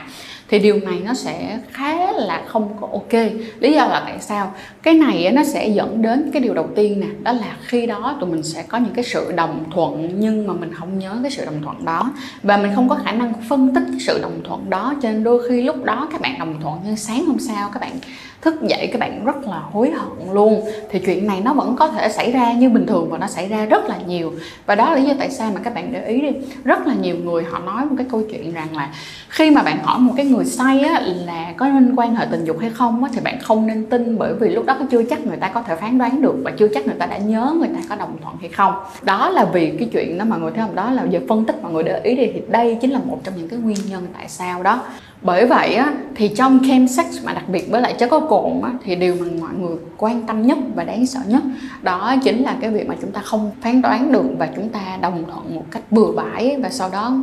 Thì 0.50 0.60
điều 0.60 0.80
này 0.80 1.02
nó 1.06 1.14
sẽ 1.14 1.60
khá 1.72 2.12
là 2.12 2.44
không 2.48 2.70
có 2.82 2.88
ok. 2.92 3.14
Lý 3.60 3.74
do 3.74 3.86
là 3.86 4.02
tại 4.06 4.18
sao? 4.20 4.54
Cái 4.84 4.94
này 4.94 5.32
nó 5.32 5.44
sẽ 5.44 5.68
dẫn 5.68 6.02
đến 6.02 6.30
cái 6.34 6.42
điều 6.42 6.54
đầu 6.54 6.70
tiên 6.76 7.00
nè 7.00 7.08
đó 7.24 7.32
là 7.32 7.58
khi 7.66 7.86
đó 7.86 8.18
tụi 8.20 8.30
mình 8.30 8.44
sẽ 8.44 8.64
có 8.64 8.78
những 8.78 8.94
cái 8.94 9.04
sự 9.04 9.32
đồng 9.32 9.64
thuận 9.72 10.20
nhưng 10.20 10.48
mà 10.48 10.54
mình 10.54 10.74
không 10.74 11.00
nhớ 11.00 11.18
cái 11.22 11.32
sự 11.32 11.46
đồng 11.46 11.62
thuận 11.64 11.86
đó. 11.86 12.12
Và 12.44 12.58
mình 12.58 12.72
không 12.76 12.90
có 12.90 12.96
khả 12.96 13.12
năng 13.12 13.34
phân 13.50 13.76
tích 13.76 13.84
cái 13.92 14.00
sự 14.00 14.20
đồng 14.22 14.42
thuận 14.44 14.70
đó 14.70 14.94
cho 15.02 15.12
nên 15.12 15.24
đôi 15.24 15.50
khi 15.50 15.62
lúc 15.62 15.84
đó 15.84 16.08
các 16.12 16.22
bạn 16.22 16.40
đồng 16.40 16.62
thuận 16.62 16.80
nhưng 16.86 16.96
sáng 17.08 17.26
hôm 17.26 17.40
sau 17.40 17.70
các 17.74 17.80
bạn 17.80 18.00
thức 18.44 18.62
dậy 18.62 18.90
các 18.92 19.00
bạn 19.00 19.26
rất 19.26 19.48
là 19.48 19.60
hối 19.72 19.92
hận 19.92 20.34
luôn. 20.34 20.62
Thì 20.90 21.00
chuyện 21.00 21.28
này 21.28 21.42
nó 21.46 21.54
vẫn 21.54 21.76
có 21.76 21.88
thể 21.88 22.10
xảy 22.10 22.32
ra 22.32 22.54
như 22.54 22.70
bình 22.70 22.86
thường 22.88 23.10
và 23.10 23.18
nó 23.18 23.28
xảy 23.28 23.48
ra 23.48 23.66
rất 23.66 23.86
là 23.90 23.98
nhiều. 24.08 24.34
Và 24.66 24.76
đó 24.76 24.90
là 24.90 24.96
lý 24.96 25.04
do 25.04 25.14
tại 25.20 25.30
sao 25.32 25.52
mà 25.54 25.62
các 25.64 25.76
bạn 25.76 25.94
để 25.94 26.06
ý 26.08 26.22
đi 26.22 26.30
rất 26.64 26.88
là 26.88 26.94
nhiều 26.94 27.16
người 27.24 27.44
họ 27.52 27.60
nói 27.60 27.86
một 27.86 27.96
cái 27.98 28.08
câu 28.12 28.22
chuyện 28.32 28.54
rằng 28.54 28.76
là 28.76 28.90
khi 29.30 29.52
mà 29.52 29.62
bạn 29.62 29.84
hỏi 29.84 30.00
một 30.00 30.14
cái 30.18 30.26
người 30.26 30.46
say 30.46 30.80
á, 30.80 31.02
là 31.26 31.54
có 31.58 31.68
nên 31.68 31.96
quan 31.96 32.16
hệ 32.16 32.26
tình 32.32 32.46
dục 32.46 32.58
hay 32.60 32.70
không 32.70 33.04
á, 33.04 33.10
thì 33.14 33.20
bạn 33.24 33.40
không 33.42 33.68
nên 33.68 33.86
tin 33.86 34.18
bởi 34.18 34.34
vì 34.34 34.50
lúc 34.50 34.66
đó 34.66 34.78
chưa 34.92 35.04
chắc 35.04 35.26
người 35.26 35.38
ta 35.38 35.48
có 35.48 35.62
thể 35.62 35.76
phán 35.76 35.98
đoán 35.98 36.22
được 36.22 36.36
và 36.44 36.52
chưa 36.52 36.68
chắc 36.74 36.86
người 36.86 36.96
ta 37.00 37.06
đã 37.06 37.18
nhớ 37.18 37.54
người 37.60 37.68
ta 37.68 37.80
có 37.90 37.96
đồng 37.96 38.18
thuận 38.24 38.36
hay 38.40 38.50
không. 38.50 38.74
Đó 39.02 39.30
là 39.30 39.46
vì 39.46 39.74
cái 39.80 39.90
chuyện 39.92 40.18
đó 40.18 40.26
mọi 40.26 40.40
người 40.40 40.52
thấy 40.56 40.66
không? 40.66 40.76
Đó 40.76 40.92
là 40.92 41.04
giờ 41.10 41.20
phân 41.30 41.46
tích 41.46 41.64
mọi 41.64 41.72
người 41.72 41.84
để 41.84 42.00
ý 42.04 42.16
đi 42.16 42.26
thì 42.34 42.42
đây 42.48 42.78
chính 42.82 42.92
là 42.92 43.00
một 43.06 43.20
trong 43.24 43.34
những 43.38 43.50
cái 43.50 43.60
nguyên 43.60 43.78
nhân 43.90 44.08
tại 44.14 44.26
sao 44.28 44.64
đó. 44.64 44.80
Bởi 45.22 45.46
vậy 45.46 45.76
á, 45.76 45.94
thì 46.16 46.28
trong 46.28 46.60
chemsex 46.68 47.06
mà 47.24 47.34
đặc 47.34 47.50
biệt 47.50 47.72
với 47.72 47.82
lại 47.82 47.94
chất 47.94 48.08
có 48.08 48.20
cồn 48.34 48.62
á, 48.62 48.72
thì 48.84 48.96
điều 48.96 49.16
mà 49.20 49.26
mọi 49.42 49.54
người 49.60 49.78
quan 49.98 50.24
tâm 50.28 50.48
nhất 50.48 50.58
và 50.76 50.84
đáng 50.84 51.06
sợ 51.06 51.20
nhất 51.28 51.44
đó 51.82 52.16
chính 52.24 52.44
là 52.44 52.58
cái 52.62 52.70
việc 52.70 52.88
mà 52.88 52.96
chúng 53.02 53.12
ta 53.12 53.22
không 53.22 53.52
phán 53.62 53.82
đoán 53.82 54.12
được 54.12 54.26
và 54.38 54.50
chúng 54.56 54.70
ta 54.70 54.98
đồng 55.02 55.24
thuận 55.32 55.56
một 55.56 55.66
cách 55.72 55.84
bừa 55.92 56.12
bãi 56.12 56.58
và 56.64 56.70
sau 56.70 56.90
đó 56.90 57.18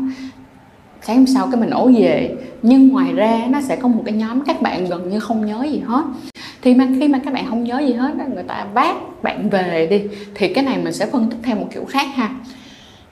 sáng 1.03 1.17
hôm 1.17 1.27
sau 1.27 1.49
cái 1.53 1.61
mình 1.61 1.71
ổ 1.71 1.91
về. 1.97 2.37
Nhưng 2.63 2.89
ngoài 2.89 3.13
ra 3.13 3.47
nó 3.51 3.61
sẽ 3.61 3.77
có 3.77 3.89
một 3.89 4.03
cái 4.05 4.15
nhóm 4.15 4.45
các 4.45 4.63
bạn 4.63 4.85
gần 4.85 5.09
như 5.09 5.21
không 5.21 5.47
nhớ 5.47 5.67
gì 5.71 5.83
hết. 5.87 6.03
Thì 6.63 6.75
mà 6.75 6.87
khi 7.01 7.09
mà 7.09 7.21
các 7.25 7.35
bạn 7.35 7.47
không 7.49 7.65
nhớ 7.65 7.81
gì 7.81 7.93
hết 7.93 8.15
người 8.35 8.43
ta 8.43 8.67
vác 8.75 9.23
bạn 9.23 9.51
về 9.51 9.87
đi 9.91 10.03
thì 10.35 10.55
cái 10.55 10.65
này 10.65 10.79
mình 10.85 10.93
sẽ 10.93 11.07
phân 11.07 11.31
tích 11.31 11.39
theo 11.43 11.57
một 11.57 11.67
kiểu 11.75 11.85
khác 11.89 12.07
ha 12.15 12.31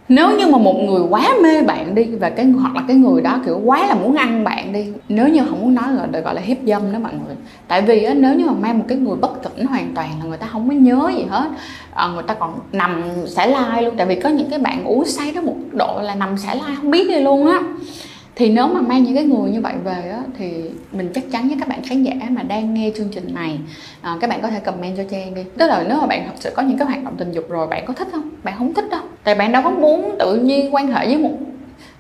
nếu 0.09 0.39
như 0.39 0.47
mà 0.47 0.59
một 0.59 0.75
người 0.83 1.03
quá 1.11 1.35
mê 1.43 1.63
bạn 1.63 1.95
đi 1.95 2.05
và 2.05 2.31
cái 2.31 2.47
hoặc 2.47 2.75
là 2.75 2.83
cái 2.89 2.97
người 2.97 3.23
đó 3.23 3.41
kiểu 3.47 3.61
quá 3.65 3.87
là 3.87 3.95
muốn 3.95 4.17
ăn 4.17 4.45
bạn 4.45 4.73
đi 4.73 4.87
nếu 5.09 5.29
như 5.29 5.43
không 5.51 5.61
muốn 5.61 5.75
nói 5.75 5.95
gọi 5.97 6.07
được 6.07 6.25
gọi 6.25 6.35
là 6.35 6.41
hiếp 6.41 6.57
dâm 6.67 6.93
đó 6.93 6.99
mọi 6.99 7.13
người. 7.13 7.37
Tại 7.69 7.83
vì 7.83 8.03
á, 8.03 8.15
nếu 8.15 8.35
như 8.35 8.45
mà 8.47 8.53
mang 8.53 8.79
một 8.79 8.85
cái 8.89 8.99
người 8.99 9.17
bất 9.17 9.43
tỉnh 9.43 9.67
hoàn 9.67 9.95
toàn 9.95 10.09
là 10.21 10.25
người 10.29 10.39
ta 10.39 10.47
không 10.47 10.69
có 10.69 10.75
nhớ 10.75 11.11
gì 11.17 11.25
hết. 11.29 11.49
À, 11.95 12.09
người 12.15 12.23
ta 12.23 12.35
còn 12.35 12.59
nằm 12.73 13.03
xả 13.27 13.47
lai 13.47 13.83
luôn. 13.83 13.95
Tại 13.97 14.07
vì 14.07 14.15
có 14.15 14.29
những 14.29 14.51
cái 14.51 14.59
bạn 14.59 14.85
uống 14.85 15.05
say 15.05 15.33
đó 15.33 15.41
một 15.41 15.57
độ 15.73 16.01
là 16.03 16.15
nằm 16.15 16.39
xả 16.39 16.55
lai 16.55 16.77
không 16.77 16.91
biết 16.91 17.09
gì 17.09 17.21
luôn 17.21 17.47
á 17.47 17.61
thì 18.39 18.51
nếu 18.51 18.67
mà 18.67 18.81
mang 18.81 19.05
những 19.05 19.15
cái 19.15 19.25
người 19.25 19.51
như 19.51 19.61
vậy 19.61 19.75
về 19.85 20.11
á, 20.11 20.23
thì 20.39 20.63
mình 20.93 21.11
chắc 21.15 21.25
chắn 21.33 21.49
với 21.49 21.57
các 21.61 21.69
bạn 21.69 21.83
khán 21.83 22.03
giả 22.03 22.13
mà 22.31 22.43
đang 22.43 22.75
nghe 22.75 22.91
chương 22.97 23.09
trình 23.09 23.35
này 23.35 23.59
à, 24.01 24.17
các 24.21 24.31
bạn 24.31 24.43
có 24.43 24.49
thể 24.49 24.61
comment 24.61 24.97
cho 24.97 25.03
trang 25.11 25.35
đi. 25.35 25.43
Tức 25.59 25.67
là 25.67 25.85
nếu 25.89 26.01
mà 26.01 26.07
bạn 26.07 26.23
thật 26.27 26.33
sự 26.37 26.51
có 26.57 26.63
những 26.63 26.79
cái 26.79 26.89
hoạt 26.89 27.05
động 27.05 27.15
tình 27.19 27.33
dục 27.33 27.45
rồi 27.49 27.67
bạn 27.67 27.87
có 27.87 27.93
thích 27.93 28.09
không? 28.13 28.31
Bạn 28.43 28.55
không 28.59 28.75
thích 28.75 28.85
đâu. 28.91 29.01
Tại 29.25 29.35
bạn 29.35 29.53
đâu 29.53 29.63
có 29.63 29.71
muốn 29.71 30.15
tự 30.19 30.37
nhiên 30.37 30.75
quan 30.75 30.87
hệ 30.93 31.07
với 31.07 31.19
một 31.19 31.31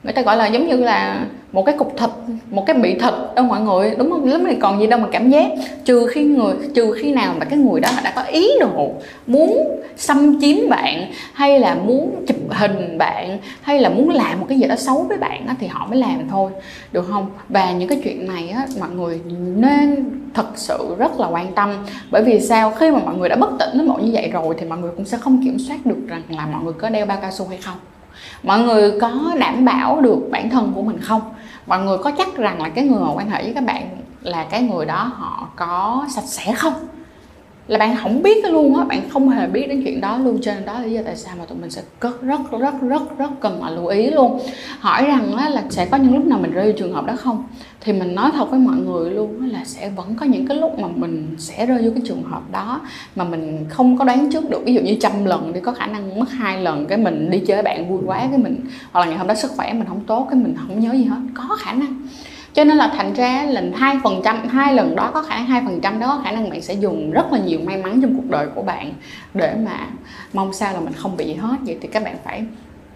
người 0.03 0.13
ta 0.13 0.23
gọi 0.23 0.37
là 0.37 0.47
giống 0.47 0.67
như 0.67 0.77
là 0.77 1.27
một 1.53 1.67
cái 1.67 1.75
cục 1.79 1.97
thịt 1.97 2.11
một 2.51 2.67
cái 2.67 2.77
bị 2.77 2.95
thịt 2.95 3.15
đâu 3.37 3.45
mọi 3.45 3.61
người 3.61 3.95
đúng 3.99 4.11
không? 4.11 4.25
Lúc 4.25 4.41
này 4.41 4.57
còn 4.61 4.81
gì 4.81 4.87
đâu 4.87 5.01
mà 5.01 5.09
cảm 5.13 5.31
giác. 5.31 5.51
Trừ 5.85 6.07
khi 6.07 6.25
người 6.25 6.55
trừ 6.75 6.95
khi 6.99 7.13
nào 7.13 7.35
mà 7.39 7.45
cái 7.45 7.59
người 7.59 7.81
đó 7.81 7.89
đã 8.05 8.13
có 8.17 8.23
ý 8.23 8.51
đồ 8.61 8.91
muốn 9.27 9.81
xâm 9.97 10.41
chiếm 10.41 10.69
bạn 10.69 11.13
hay 11.33 11.61
là 11.61 11.75
muốn 11.75 12.25
chụp 12.27 12.37
hình 12.51 12.99
bạn 12.99 13.39
hay 13.63 13.81
là 13.81 13.89
muốn 13.89 14.11
làm 14.11 14.41
một 14.41 14.47
cái 14.49 14.59
gì 14.59 14.67
đó 14.67 14.77
xấu 14.77 15.03
với 15.09 15.17
bạn 15.17 15.47
á, 15.47 15.55
thì 15.61 15.67
họ 15.67 15.87
mới 15.87 15.99
làm 15.99 16.29
thôi. 16.31 16.51
Được 16.93 17.07
không? 17.11 17.31
Và 17.49 17.73
những 17.73 17.89
cái 17.89 18.01
chuyện 18.05 18.29
này 18.29 18.49
á, 18.49 18.67
mọi 18.81 18.91
người 18.91 19.21
nên 19.57 20.11
thật 20.35 20.47
sự 20.55 20.95
rất 20.99 21.21
là 21.21 21.29
quan 21.29 21.53
tâm. 21.53 21.71
Bởi 22.11 22.23
vì 22.23 22.41
sao? 22.41 22.71
Khi 22.71 22.91
mà 22.91 22.99
mọi 23.05 23.15
người 23.17 23.29
đã 23.29 23.37
bất 23.37 23.51
tỉnh 23.59 23.69
đến 23.73 23.87
một 23.87 24.03
như 24.03 24.11
vậy 24.13 24.31
rồi 24.33 24.55
thì 24.59 24.67
mọi 24.67 24.79
người 24.79 24.91
cũng 24.97 25.05
sẽ 25.05 25.17
không 25.17 25.45
kiểm 25.45 25.59
soát 25.59 25.87
được 25.87 26.09
rằng 26.09 26.23
là 26.29 26.47
mọi 26.47 26.63
người 26.65 26.73
có 26.73 26.89
đeo 26.89 27.07
bao 27.07 27.19
cao 27.23 27.31
su 27.31 27.47
hay 27.49 27.59
không. 27.59 27.77
Mọi 28.43 28.61
người 28.61 29.01
có 29.01 29.35
đảm 29.39 29.65
bảo 29.65 30.01
được 30.01 30.19
bản 30.31 30.51
thân 30.51 30.73
của 30.75 30.83
mình 30.83 30.99
không? 31.01 31.21
Mọi 31.69 31.79
người 31.85 31.99
có 31.99 32.11
chắc 32.19 32.37
rằng 32.37 32.63
là 32.63 32.69
cái 32.69 32.85
người 32.85 33.01
mà 33.01 33.13
quan 33.15 33.31
hệ 33.31 33.43
với 33.43 33.55
các 33.55 33.65
bạn 33.65 33.89
là 34.23 34.47
cái 34.51 34.63
người 34.63 34.87
đó 34.87 35.13
họ 35.15 35.49
có 35.57 36.07
sạch 36.15 36.25
sẽ 36.27 36.53
không? 36.53 36.75
Là 37.69 37.79
bạn 37.79 37.97
không 38.03 38.23
biết 38.23 38.45
luôn 38.45 38.77
á 38.77 38.85
bạn 38.85 39.09
không 39.11 39.29
hề 39.29 39.47
biết 39.47 39.67
đến 39.69 39.83
chuyện 39.85 40.01
đó 40.01 40.19
luôn. 40.19 40.39
Cho 40.43 40.55
nên 40.55 40.65
đó 40.65 40.81
lý 40.81 40.91
do 40.91 41.01
tại 41.05 41.17
sao 41.17 41.35
mà 41.39 41.45
tụi 41.45 41.59
mình 41.59 41.71
sẽ 41.71 41.83
rất 42.01 42.23
rất 42.23 42.41
rất 42.61 42.81
rất 42.81 43.19
rất 43.19 43.31
cần 43.41 43.61
mà 43.61 43.71
lưu 43.71 43.87
ý 43.87 44.11
luôn. 44.11 44.41
Hỏi 44.81 45.05
rằng 45.07 45.33
á, 45.37 45.49
là 45.49 45.63
sẽ 45.71 45.87
có 45.87 45.97
những 45.97 46.15
lúc 46.15 46.27
nào 46.27 46.39
mình 46.43 46.53
rơi 46.53 46.65
vào 46.65 46.73
trường 46.79 46.93
hợp 46.93 47.07
đó 47.07 47.17
không? 47.17 47.45
Thì 47.81 47.93
mình 47.93 48.15
nói 48.15 48.31
thật 48.35 48.51
với 48.51 48.61
mọi 48.61 48.77
người 48.77 49.11
luôn 49.11 49.41
á, 49.41 49.47
là 49.53 49.65
sẽ 49.65 49.91
vẫn 49.91 50.15
có 50.15 50.27
những 50.27 50.47
cái 50.47 50.57
lúc 50.57 50.79
mà 50.79 50.89
mình 50.95 51.35
sẽ 51.39 51.67
rơi 51.67 51.83
vô 51.83 51.91
cái 51.95 52.03
trường 52.07 52.23
hợp 52.23 52.43
đó 52.53 52.81
mà 53.17 53.25
mình 53.25 53.67
không 53.69 53.99
có 53.99 54.05
đoán 54.05 54.33
trước 54.33 54.51
được. 54.51 54.63
Ví 54.65 54.75
dụ 54.75 54.81
như 54.81 54.97
trăm 55.01 55.25
lần 55.25 55.53
đi 55.53 55.61
có 55.61 55.73
khả 55.73 55.87
năng 55.87 56.21
mất 56.21 56.31
hai 56.31 56.63
lần 56.63 56.87
cái 56.87 56.99
mình 56.99 57.31
đi 57.31 57.39
chơi 57.39 57.57
với 57.57 57.63
bạn 57.63 57.89
vui 57.89 58.01
quá 58.07 58.27
cái 58.31 58.39
mình 58.39 58.61
hoặc 58.93 59.01
là 59.01 59.07
ngày 59.07 59.19
hôm 59.19 59.27
đó 59.27 59.35
sức 59.35 59.51
khỏe 59.57 59.73
mình 59.73 59.89
không 59.89 60.01
tốt 60.07 60.27
cái 60.31 60.41
mình 60.41 60.55
không 60.59 60.81
nhớ 60.81 60.93
gì 60.93 61.05
hết. 61.05 61.21
Có 61.35 61.57
khả 61.61 61.73
năng 61.73 62.03
cho 62.59 62.65
nên 62.65 62.77
là 62.77 62.93
thành 62.97 63.13
ra 63.13 63.47
lần 63.49 63.73
hai 63.73 63.97
phần 64.05 64.21
trăm 64.25 64.49
hai 64.49 64.75
lần 64.75 64.97
đó 64.97 65.11
có 65.15 65.23
khả 65.23 65.35
năng 65.37 65.47
hai 65.47 65.63
phần 65.65 65.81
trăm 65.81 66.01
đó 66.01 66.07
có 66.07 66.23
khả 66.25 66.33
năng 66.33 66.51
bạn 66.51 66.63
sẽ 66.63 66.75
dùng 66.75 67.11
rất 67.11 67.33
là 67.33 67.39
nhiều 67.39 67.61
may 67.65 67.77
mắn 67.77 68.01
trong 68.03 68.15
cuộc 68.17 68.31
đời 68.31 68.47
của 68.55 68.63
bạn 68.63 68.93
để 69.35 69.55
mà 69.65 69.87
mong 70.33 70.53
sao 70.53 70.73
là 70.75 70.81
mình 70.81 70.93
không 70.93 71.17
bị 71.17 71.35
hết. 71.35 71.57
Vậy 71.67 71.77
thì 71.81 71.89
các 71.89 72.05
bạn 72.05 72.17
phải 72.25 72.43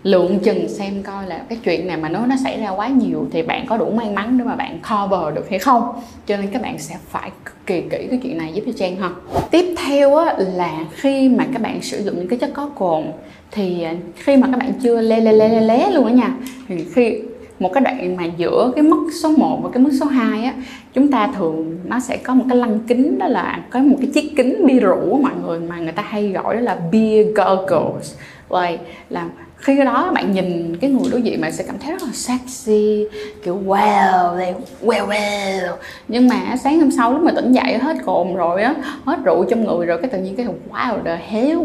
lượng 0.02 0.38
chừng 0.38 0.68
xem 0.68 1.02
coi 1.02 1.26
là 1.26 1.40
cái 1.48 1.58
chuyện 1.64 1.86
này 1.86 1.96
mà 1.96 2.08
nó 2.08 2.26
nó 2.26 2.36
xảy 2.44 2.60
ra 2.60 2.70
quá 2.70 2.88
nhiều 2.88 3.26
thì 3.32 3.42
bạn 3.42 3.66
có 3.66 3.76
đủ 3.76 3.90
may 3.90 4.10
mắn 4.10 4.38
để 4.38 4.44
mà 4.44 4.56
bạn 4.56 4.78
cover 4.90 5.34
được 5.34 5.50
hay 5.50 5.58
không. 5.58 5.82
Cho 6.26 6.36
nên 6.36 6.46
các 6.46 6.62
bạn 6.62 6.78
sẽ 6.78 6.94
phải 7.08 7.30
cực 7.44 7.66
kỳ 7.66 7.80
kỹ 7.80 8.06
cái 8.10 8.20
chuyện 8.22 8.38
này 8.38 8.52
giúp 8.54 8.62
cho 8.66 8.72
trang 8.76 8.96
ha. 8.96 9.10
Tiếp 9.50 9.74
theo 9.86 10.16
á, 10.16 10.34
là 10.38 10.78
khi 10.92 11.28
mà 11.28 11.46
các 11.52 11.62
bạn 11.62 11.82
sử 11.82 12.04
dụng 12.04 12.16
những 12.16 12.28
cái 12.28 12.38
chất 12.38 12.50
có 12.54 12.68
cồn 12.74 13.04
thì 13.50 13.84
khi 14.16 14.36
mà 14.36 14.48
các 14.50 14.58
bạn 14.58 14.72
chưa 14.82 15.00
lé 15.00 15.20
lé 15.20 15.32
lé 15.32 15.48
lé, 15.48 15.60
lé 15.60 15.90
luôn 15.90 16.06
á 16.06 16.12
nha 16.12 16.34
thì 16.68 16.84
khi 16.94 17.22
một 17.62 17.72
cái 17.72 17.84
đoạn 17.84 18.16
mà 18.16 18.24
giữa 18.36 18.72
cái 18.76 18.82
mức 18.82 19.10
số 19.22 19.28
1 19.36 19.60
và 19.62 19.70
cái 19.72 19.82
mức 19.82 19.90
số 20.00 20.06
2 20.06 20.44
á, 20.44 20.54
chúng 20.94 21.10
ta 21.10 21.30
thường 21.36 21.78
nó 21.84 22.00
sẽ 22.00 22.16
có 22.16 22.34
một 22.34 22.44
cái 22.48 22.58
lăng 22.58 22.78
kính, 22.88 23.18
đó 23.18 23.26
là 23.26 23.60
có 23.70 23.78
một 23.80 23.96
cái 24.00 24.10
chiếc 24.14 24.36
kính 24.36 24.66
bia 24.66 24.80
rượu 24.80 25.18
mọi 25.22 25.32
người, 25.42 25.60
mà 25.60 25.78
người 25.78 25.92
ta 25.92 26.02
hay 26.02 26.28
gọi 26.28 26.54
đó 26.54 26.60
là 26.60 26.78
beer 26.92 27.26
goggles 27.26 28.14
like, 28.50 28.82
là 29.10 29.28
khi 29.62 29.76
đó 29.76 30.12
bạn 30.14 30.32
nhìn 30.32 30.76
cái 30.76 30.90
người 30.90 31.10
đối 31.10 31.22
diện 31.22 31.40
bạn 31.40 31.52
sẽ 31.52 31.64
cảm 31.66 31.78
thấy 31.78 31.92
rất 31.92 32.02
là 32.02 32.12
sexy 32.12 33.06
kiểu 33.44 33.62
wow 33.66 34.54
wow 34.82 35.06
wow. 35.06 35.76
Nhưng 36.08 36.28
mà 36.28 36.56
sáng 36.56 36.80
hôm 36.80 36.90
sau 36.90 37.12
lúc 37.12 37.22
mà 37.22 37.32
tỉnh 37.36 37.52
dậy 37.52 37.78
hết 37.78 37.96
cồn 38.04 38.34
rồi 38.34 38.62
á 38.62 38.74
hết 39.04 39.18
rượu 39.24 39.44
trong 39.50 39.64
người 39.64 39.86
rồi 39.86 39.98
cái 40.02 40.10
tự 40.10 40.18
nhiên 40.18 40.36
cái 40.36 40.46
wow 40.70 41.04
the 41.04 41.20
hell. 41.28 41.60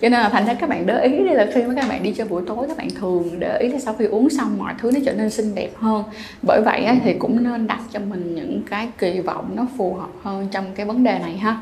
Cho 0.00 0.08
nên 0.08 0.12
là 0.12 0.28
thành 0.28 0.46
ra 0.46 0.54
các 0.54 0.68
bạn 0.68 0.86
để 0.86 1.02
ý 1.02 1.18
đây 1.26 1.34
là 1.34 1.46
khi 1.54 1.62
mà 1.62 1.74
các 1.76 1.88
bạn 1.88 2.02
đi 2.02 2.12
chơi 2.12 2.26
buổi 2.28 2.42
tối 2.46 2.68
các 2.68 2.76
bạn 2.76 2.88
thường 3.00 3.30
để 3.38 3.58
ý 3.58 3.68
là 3.68 3.78
sau 3.78 3.94
khi 3.98 4.04
uống 4.04 4.30
xong 4.30 4.58
mọi 4.58 4.74
thứ 4.78 4.90
nó 4.94 5.00
trở 5.06 5.12
nên 5.12 5.30
xinh 5.30 5.54
đẹp 5.54 5.70
hơn. 5.74 6.04
Bởi 6.46 6.60
vậy 6.64 6.84
á, 6.84 6.96
thì 7.04 7.14
cũng 7.14 7.44
nên 7.44 7.66
đặt 7.66 7.80
cho 7.92 8.00
mình 8.10 8.34
những 8.34 8.62
cái 8.70 8.88
kỳ 8.98 9.20
vọng 9.20 9.50
nó 9.54 9.66
phù 9.78 9.94
hợp 9.94 10.10
hơn 10.22 10.48
trong 10.50 10.64
cái 10.74 10.86
vấn 10.86 11.04
đề 11.04 11.18
này 11.18 11.36
ha 11.36 11.56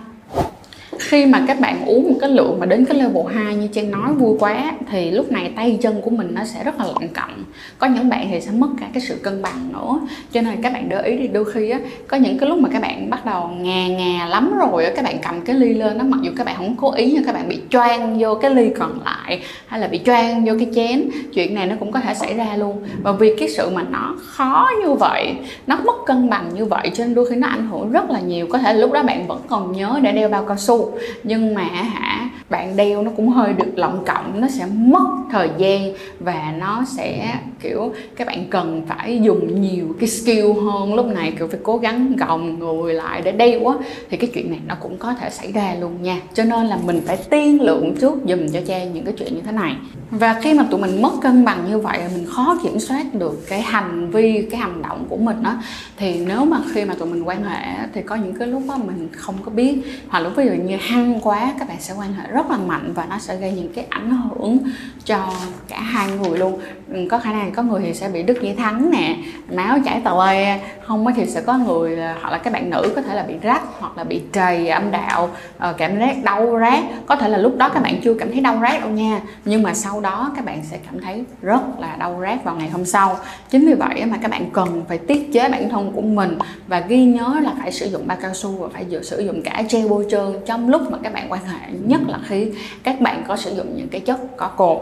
khi 1.00 1.26
mà 1.26 1.44
các 1.48 1.60
bạn 1.60 1.84
uống 1.86 2.08
một 2.08 2.18
cái 2.20 2.30
lượng 2.30 2.56
mà 2.60 2.66
đến 2.66 2.84
cái 2.84 2.98
level 2.98 3.34
2 3.34 3.54
như 3.54 3.68
Trang 3.72 3.90
nói, 3.90 4.12
vui 4.12 4.36
quá, 4.38 4.72
thì 4.90 5.10
lúc 5.10 5.32
này 5.32 5.52
tay 5.56 5.78
chân 5.82 6.00
của 6.00 6.10
mình 6.10 6.28
nó 6.34 6.44
sẽ 6.44 6.64
rất 6.64 6.78
là 6.78 6.84
lặng 6.84 7.08
cặn. 7.14 7.44
Có 7.78 7.86
những 7.86 8.08
bạn 8.08 8.28
thì 8.30 8.40
sẽ 8.40 8.50
mất 8.50 8.68
cả 8.80 8.86
cái 8.94 9.02
sự 9.08 9.16
cân 9.22 9.42
bằng 9.42 9.72
nữa. 9.72 10.00
Cho 10.32 10.40
nên 10.40 10.62
các 10.62 10.72
bạn 10.72 10.88
để 10.88 11.02
ý 11.02 11.16
đi, 11.16 11.28
đôi 11.28 11.44
khi 11.52 11.70
á, 11.70 11.78
có 12.08 12.16
những 12.16 12.38
cái 12.38 12.48
lúc 12.48 12.58
mà 12.58 12.68
các 12.72 12.82
bạn 12.82 13.10
bắt 13.10 13.26
đầu 13.26 13.48
ngà 13.48 13.88
ngà 13.88 14.26
lắm 14.26 14.58
rồi 14.58 14.84
á, 14.84 14.92
các 14.96 15.04
bạn 15.04 15.18
cầm 15.22 15.40
cái 15.40 15.56
ly 15.56 15.74
lên 15.74 15.98
nó 15.98 16.04
mặc 16.04 16.20
dù 16.22 16.30
các 16.36 16.46
bạn 16.46 16.56
không 16.56 16.76
cố 16.76 16.92
ý 16.92 17.12
nhưng 17.14 17.24
các 17.24 17.34
bạn 17.34 17.48
bị 17.48 17.60
choang 17.70 18.18
vô 18.18 18.34
cái 18.34 18.54
ly 18.54 18.70
còn 18.78 18.98
lại, 19.04 19.40
hay 19.66 19.80
là 19.80 19.88
bị 19.88 20.00
choang 20.04 20.44
vô 20.44 20.52
cái 20.58 20.68
chén, 20.74 21.10
chuyện 21.34 21.54
này 21.54 21.66
nó 21.66 21.76
cũng 21.80 21.92
có 21.92 22.00
thể 22.00 22.14
xảy 22.14 22.34
ra 22.34 22.56
luôn. 22.56 22.76
Và 23.02 23.12
vì 23.12 23.36
cái 23.38 23.48
sự 23.48 23.70
mà 23.70 23.82
nó 23.90 24.16
khó 24.26 24.68
như 24.84 24.92
vậy, 24.92 25.34
nó 25.66 25.78
mất 25.84 25.96
cân 26.06 26.30
bằng 26.30 26.50
như 26.54 26.64
vậy, 26.64 26.90
cho 26.94 27.04
nên 27.04 27.14
đôi 27.14 27.26
khi 27.30 27.36
nó 27.36 27.48
ảnh 27.48 27.68
hưởng 27.68 27.92
rất 27.92 28.10
là 28.10 28.20
nhiều. 28.20 28.46
Có 28.50 28.58
thể 28.58 28.74
lúc 28.74 28.92
đó 28.92 29.02
bạn 29.02 29.26
vẫn 29.26 29.40
còn 29.48 29.72
nhớ 29.72 29.98
để 30.02 30.12
đeo 30.12 30.28
bao 30.28 30.44
cao 30.44 30.56
su 30.56 30.89
nhưng 31.24 31.54
mà 31.54 31.62
hả, 31.62 32.30
bạn 32.50 32.76
đeo 32.76 33.02
nó 33.02 33.10
cũng 33.16 33.28
hơi 33.28 33.52
được 33.52 33.72
lộng 33.78 34.04
cộng 34.06 34.40
nó 34.40 34.48
sẽ 34.48 34.66
mất 34.74 35.06
thời 35.30 35.50
gian 35.58 35.92
và 36.20 36.54
nó 36.58 36.84
sẽ, 36.96 37.34
kiểu, 37.60 37.94
các 38.16 38.26
bạn 38.26 38.44
cần 38.50 38.82
phải 38.88 39.20
dùng 39.22 39.60
nhiều 39.60 39.86
cái 40.00 40.08
skill 40.08 40.52
hơn 40.64 40.94
lúc 40.94 41.06
này, 41.06 41.32
kiểu, 41.38 41.48
phải 41.48 41.60
cố 41.62 41.76
gắng 41.76 42.16
gồng 42.16 42.58
người 42.58 42.94
lại 42.94 43.22
để 43.24 43.32
đeo 43.32 43.66
á, 43.66 43.74
thì 44.10 44.16
cái 44.16 44.30
chuyện 44.34 44.50
này 44.50 44.60
nó 44.66 44.74
cũng 44.80 44.96
có 44.98 45.14
thể 45.14 45.30
xảy 45.30 45.52
ra 45.52 45.74
luôn 45.80 46.02
nha. 46.02 46.20
Cho 46.34 46.44
nên 46.44 46.66
là 46.66 46.78
mình 46.84 47.00
phải 47.06 47.16
tiên 47.16 47.62
lượng 47.62 47.96
trước 48.00 48.14
dùm 48.28 48.48
cho 48.52 48.60
cha 48.66 48.84
những 48.84 49.04
cái 49.04 49.14
chuyện 49.18 49.34
như 49.34 49.40
thế 49.40 49.52
này. 49.52 49.76
Và 50.10 50.40
khi 50.42 50.54
mà 50.54 50.66
tụi 50.70 50.80
mình 50.80 51.02
mất 51.02 51.12
cân 51.22 51.44
bằng 51.44 51.64
như 51.70 51.78
vậy, 51.78 51.98
mình 52.14 52.26
khó 52.26 52.58
kiểm 52.62 52.80
soát 52.80 53.14
được 53.14 53.48
cái 53.48 53.60
hành 53.62 54.10
vi, 54.10 54.46
cái 54.50 54.60
hành 54.60 54.82
động 54.82 55.06
của 55.08 55.16
mình 55.16 55.42
á, 55.42 55.62
thì 55.96 56.24
nếu 56.26 56.44
mà 56.44 56.58
khi 56.72 56.84
mà 56.84 56.94
tụi 56.94 57.08
mình 57.08 57.22
quan 57.22 57.44
hệ 57.44 57.86
thì 57.94 58.02
có 58.02 58.14
những 58.14 58.34
cái 58.38 58.48
lúc 58.48 58.62
đó 58.68 58.78
mình 58.86 59.08
không 59.12 59.34
có 59.44 59.50
biết. 59.50 59.78
Hoặc 60.08 60.20
lúc 60.20 60.32
ví 60.36 60.44
dụ 60.46 60.52
như 60.52 60.76
hăng 60.80 61.20
quá, 61.20 61.52
các 61.58 61.68
bạn 61.68 61.76
sẽ 61.80 61.94
quan 61.98 62.14
hệ 62.14 62.30
rất 62.30 62.50
là 62.50 62.56
mạnh 62.56 62.92
và 62.94 63.06
nó 63.10 63.18
sẽ 63.18 63.36
gây 63.36 63.52
những 63.52 63.72
cái 63.74 63.86
ảnh 63.90 64.10
hưởng 64.10 64.58
cho 65.04 65.32
cả 65.68 65.80
hai 65.80 66.10
người 66.10 66.38
luôn 66.38 66.60
ừ, 66.92 67.06
có 67.10 67.18
khả 67.18 67.32
năng 67.32 67.52
có 67.52 67.62
người 67.62 67.80
thì 67.84 67.94
sẽ 67.94 68.08
bị 68.08 68.22
đứt 68.22 68.42
dây 68.42 68.54
thắng 68.54 68.90
nè, 68.90 69.16
máu 69.52 69.78
chảy 69.84 70.00
tàu 70.04 70.26
lê. 70.26 70.60
không 70.86 71.06
thì 71.16 71.26
sẽ 71.26 71.40
có 71.40 71.58
người 71.58 71.96
hoặc 71.96 72.30
là 72.30 72.38
các 72.38 72.52
bạn 72.52 72.70
nữ 72.70 72.92
có 72.96 73.02
thể 73.02 73.14
là 73.14 73.22
bị 73.22 73.34
rách 73.42 73.62
hoặc 73.78 73.98
là 73.98 74.04
bị 74.04 74.22
trầy 74.32 74.68
âm 74.68 74.90
đạo 74.90 75.30
ờ, 75.58 75.72
cảm 75.72 75.98
giác 75.98 76.16
đau 76.24 76.58
rát 76.60 76.84
có 77.06 77.16
thể 77.16 77.28
là 77.28 77.38
lúc 77.38 77.56
đó 77.56 77.68
các 77.68 77.82
bạn 77.82 78.00
chưa 78.04 78.14
cảm 78.14 78.32
thấy 78.32 78.40
đau 78.40 78.58
rát 78.62 78.80
đâu 78.80 78.90
nha, 78.90 79.20
nhưng 79.44 79.62
mà 79.62 79.74
sau 79.74 80.00
đó 80.00 80.32
các 80.36 80.44
bạn 80.44 80.62
sẽ 80.70 80.78
cảm 80.86 81.00
thấy 81.00 81.24
rất 81.42 81.60
là 81.78 81.96
đau 81.96 82.18
rát 82.22 82.44
vào 82.44 82.54
ngày 82.54 82.68
hôm 82.68 82.84
sau 82.84 83.16
chính 83.50 83.66
vì 83.66 83.74
vậy 83.74 84.04
mà 84.06 84.18
các 84.22 84.30
bạn 84.30 84.50
cần 84.52 84.84
phải 84.88 84.98
tiết 84.98 85.30
chế 85.32 85.48
bản 85.48 85.68
thân 85.68 85.92
của 85.94 86.00
mình 86.00 86.38
và 86.66 86.80
ghi 86.80 87.04
nhớ 87.04 87.36
là 87.42 87.52
phải 87.58 87.72
sử 87.72 87.86
dụng 87.86 88.06
ba 88.06 88.14
cao 88.14 88.34
su 88.34 88.50
và 88.50 88.68
phải 88.72 88.86
sử 89.02 89.20
dụng 89.20 89.42
cả 89.42 89.62
gel 89.70 89.88
bôi 89.88 90.06
trơn 90.10 90.36
trong 90.60 90.68
lúc 90.68 90.90
mà 90.90 90.98
các 91.02 91.12
bạn 91.12 91.32
quan 91.32 91.44
hệ, 91.44 91.72
nhất 91.86 92.00
là 92.08 92.18
khi 92.26 92.52
các 92.82 93.00
bạn 93.00 93.24
có 93.28 93.36
sử 93.36 93.54
dụng 93.54 93.76
những 93.76 93.88
cái 93.88 94.00
chất 94.00 94.20
có 94.36 94.48
cồn 94.48 94.78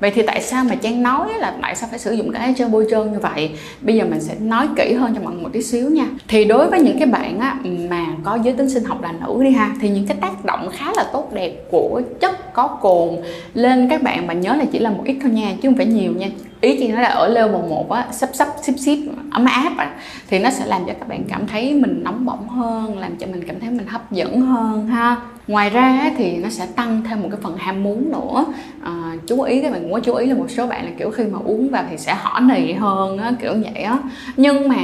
vậy 0.00 0.10
thì 0.14 0.22
tại 0.26 0.42
sao 0.42 0.64
mà 0.64 0.74
trang 0.74 1.02
nói 1.02 1.28
là 1.38 1.56
tại 1.62 1.76
sao 1.76 1.88
phải 1.90 1.98
sử 1.98 2.12
dụng 2.12 2.32
cái 2.32 2.54
chơi 2.56 2.68
bôi 2.68 2.86
trơn 2.90 3.12
như 3.12 3.18
vậy? 3.18 3.50
Bây 3.80 3.96
giờ 3.96 4.04
mình 4.04 4.20
sẽ 4.20 4.34
nói 4.40 4.68
kỹ 4.76 4.92
hơn 4.92 5.14
cho 5.14 5.20
mọi 5.24 5.34
người 5.34 5.42
một 5.42 5.50
tí 5.52 5.62
xíu 5.62 5.90
nha. 5.90 6.06
Thì 6.28 6.44
đối 6.44 6.70
với 6.70 6.80
những 6.80 6.98
cái 6.98 7.06
bạn 7.06 7.40
á, 7.40 7.56
mà 7.90 8.06
có 8.24 8.38
giới 8.42 8.54
tính 8.54 8.70
sinh 8.70 8.84
học 8.84 9.02
là 9.02 9.12
nữ 9.12 9.44
đi 9.44 9.50
ha 9.50 9.70
thì 9.80 9.88
những 9.88 10.06
cái 10.06 10.16
tác 10.20 10.44
động 10.44 10.68
khá 10.72 10.92
là 10.96 11.04
tốt 11.12 11.32
đẹp 11.32 11.52
của 11.70 12.02
chất 12.20 12.52
có 12.52 12.66
cồn 12.66 13.08
lên 13.54 13.88
các 13.90 14.02
bạn 14.02 14.26
mà 14.26 14.34
nhớ 14.34 14.54
là 14.54 14.64
chỉ 14.72 14.78
là 14.78 14.90
một 14.90 15.02
ít 15.04 15.16
thôi 15.22 15.30
nha 15.30 15.52
chứ 15.62 15.68
không 15.68 15.76
phải 15.76 15.86
nhiều 15.86 16.12
nha. 16.12 16.28
Ý 16.60 16.76
chị 16.78 16.88
nói 16.88 17.02
là 17.02 17.08
ở 17.08 17.28
level 17.28 17.68
một 17.68 17.90
á 17.90 18.06
sắp 18.12 18.30
sắp 18.32 18.48
xíp 18.62 18.74
xíp 18.78 18.98
ấm 19.30 19.44
áp 19.44 19.72
à, 19.78 19.94
thì 20.28 20.38
nó 20.38 20.50
sẽ 20.50 20.66
làm 20.66 20.82
cho 20.86 20.92
các 20.98 21.08
bạn 21.08 21.24
cảm 21.28 21.46
thấy 21.46 21.74
mình 21.74 22.00
nóng 22.04 22.24
bỏng 22.24 22.48
hơn 22.48 22.98
làm 22.98 23.16
cho 23.16 23.26
mình 23.26 23.44
cảm 23.48 23.60
thấy 23.60 23.70
mình 23.70 23.86
hấp 23.86 24.12
dẫn 24.12 24.40
hơn 24.40 24.86
ha 24.86 25.16
ngoài 25.48 25.70
ra 25.70 26.12
thì 26.16 26.36
nó 26.36 26.48
sẽ 26.48 26.66
tăng 26.66 27.02
thêm 27.08 27.22
một 27.22 27.28
cái 27.30 27.40
phần 27.42 27.56
ham 27.56 27.82
muốn 27.82 28.12
nữa. 28.12 28.44
À, 28.82 28.92
chú 29.26 29.42
ý 29.42 29.62
các 29.62 29.72
bạn 29.72 29.82
cũng 29.82 29.92
có 29.92 30.00
chú 30.00 30.14
ý 30.14 30.26
là 30.26 30.34
một 30.34 30.46
số 30.48 30.66
bạn 30.66 30.84
là 30.84 30.90
kiểu 30.98 31.10
khi 31.10 31.24
mà 31.24 31.38
uống 31.44 31.68
vào 31.68 31.84
thì 31.90 31.98
sẽ 31.98 32.14
hỏ 32.14 32.40
nì 32.40 32.72
hơn 32.72 33.18
á, 33.18 33.32
kiểu 33.40 33.52
vậy 33.52 33.82
á. 33.82 33.98
Nhưng 34.36 34.68
mà 34.68 34.76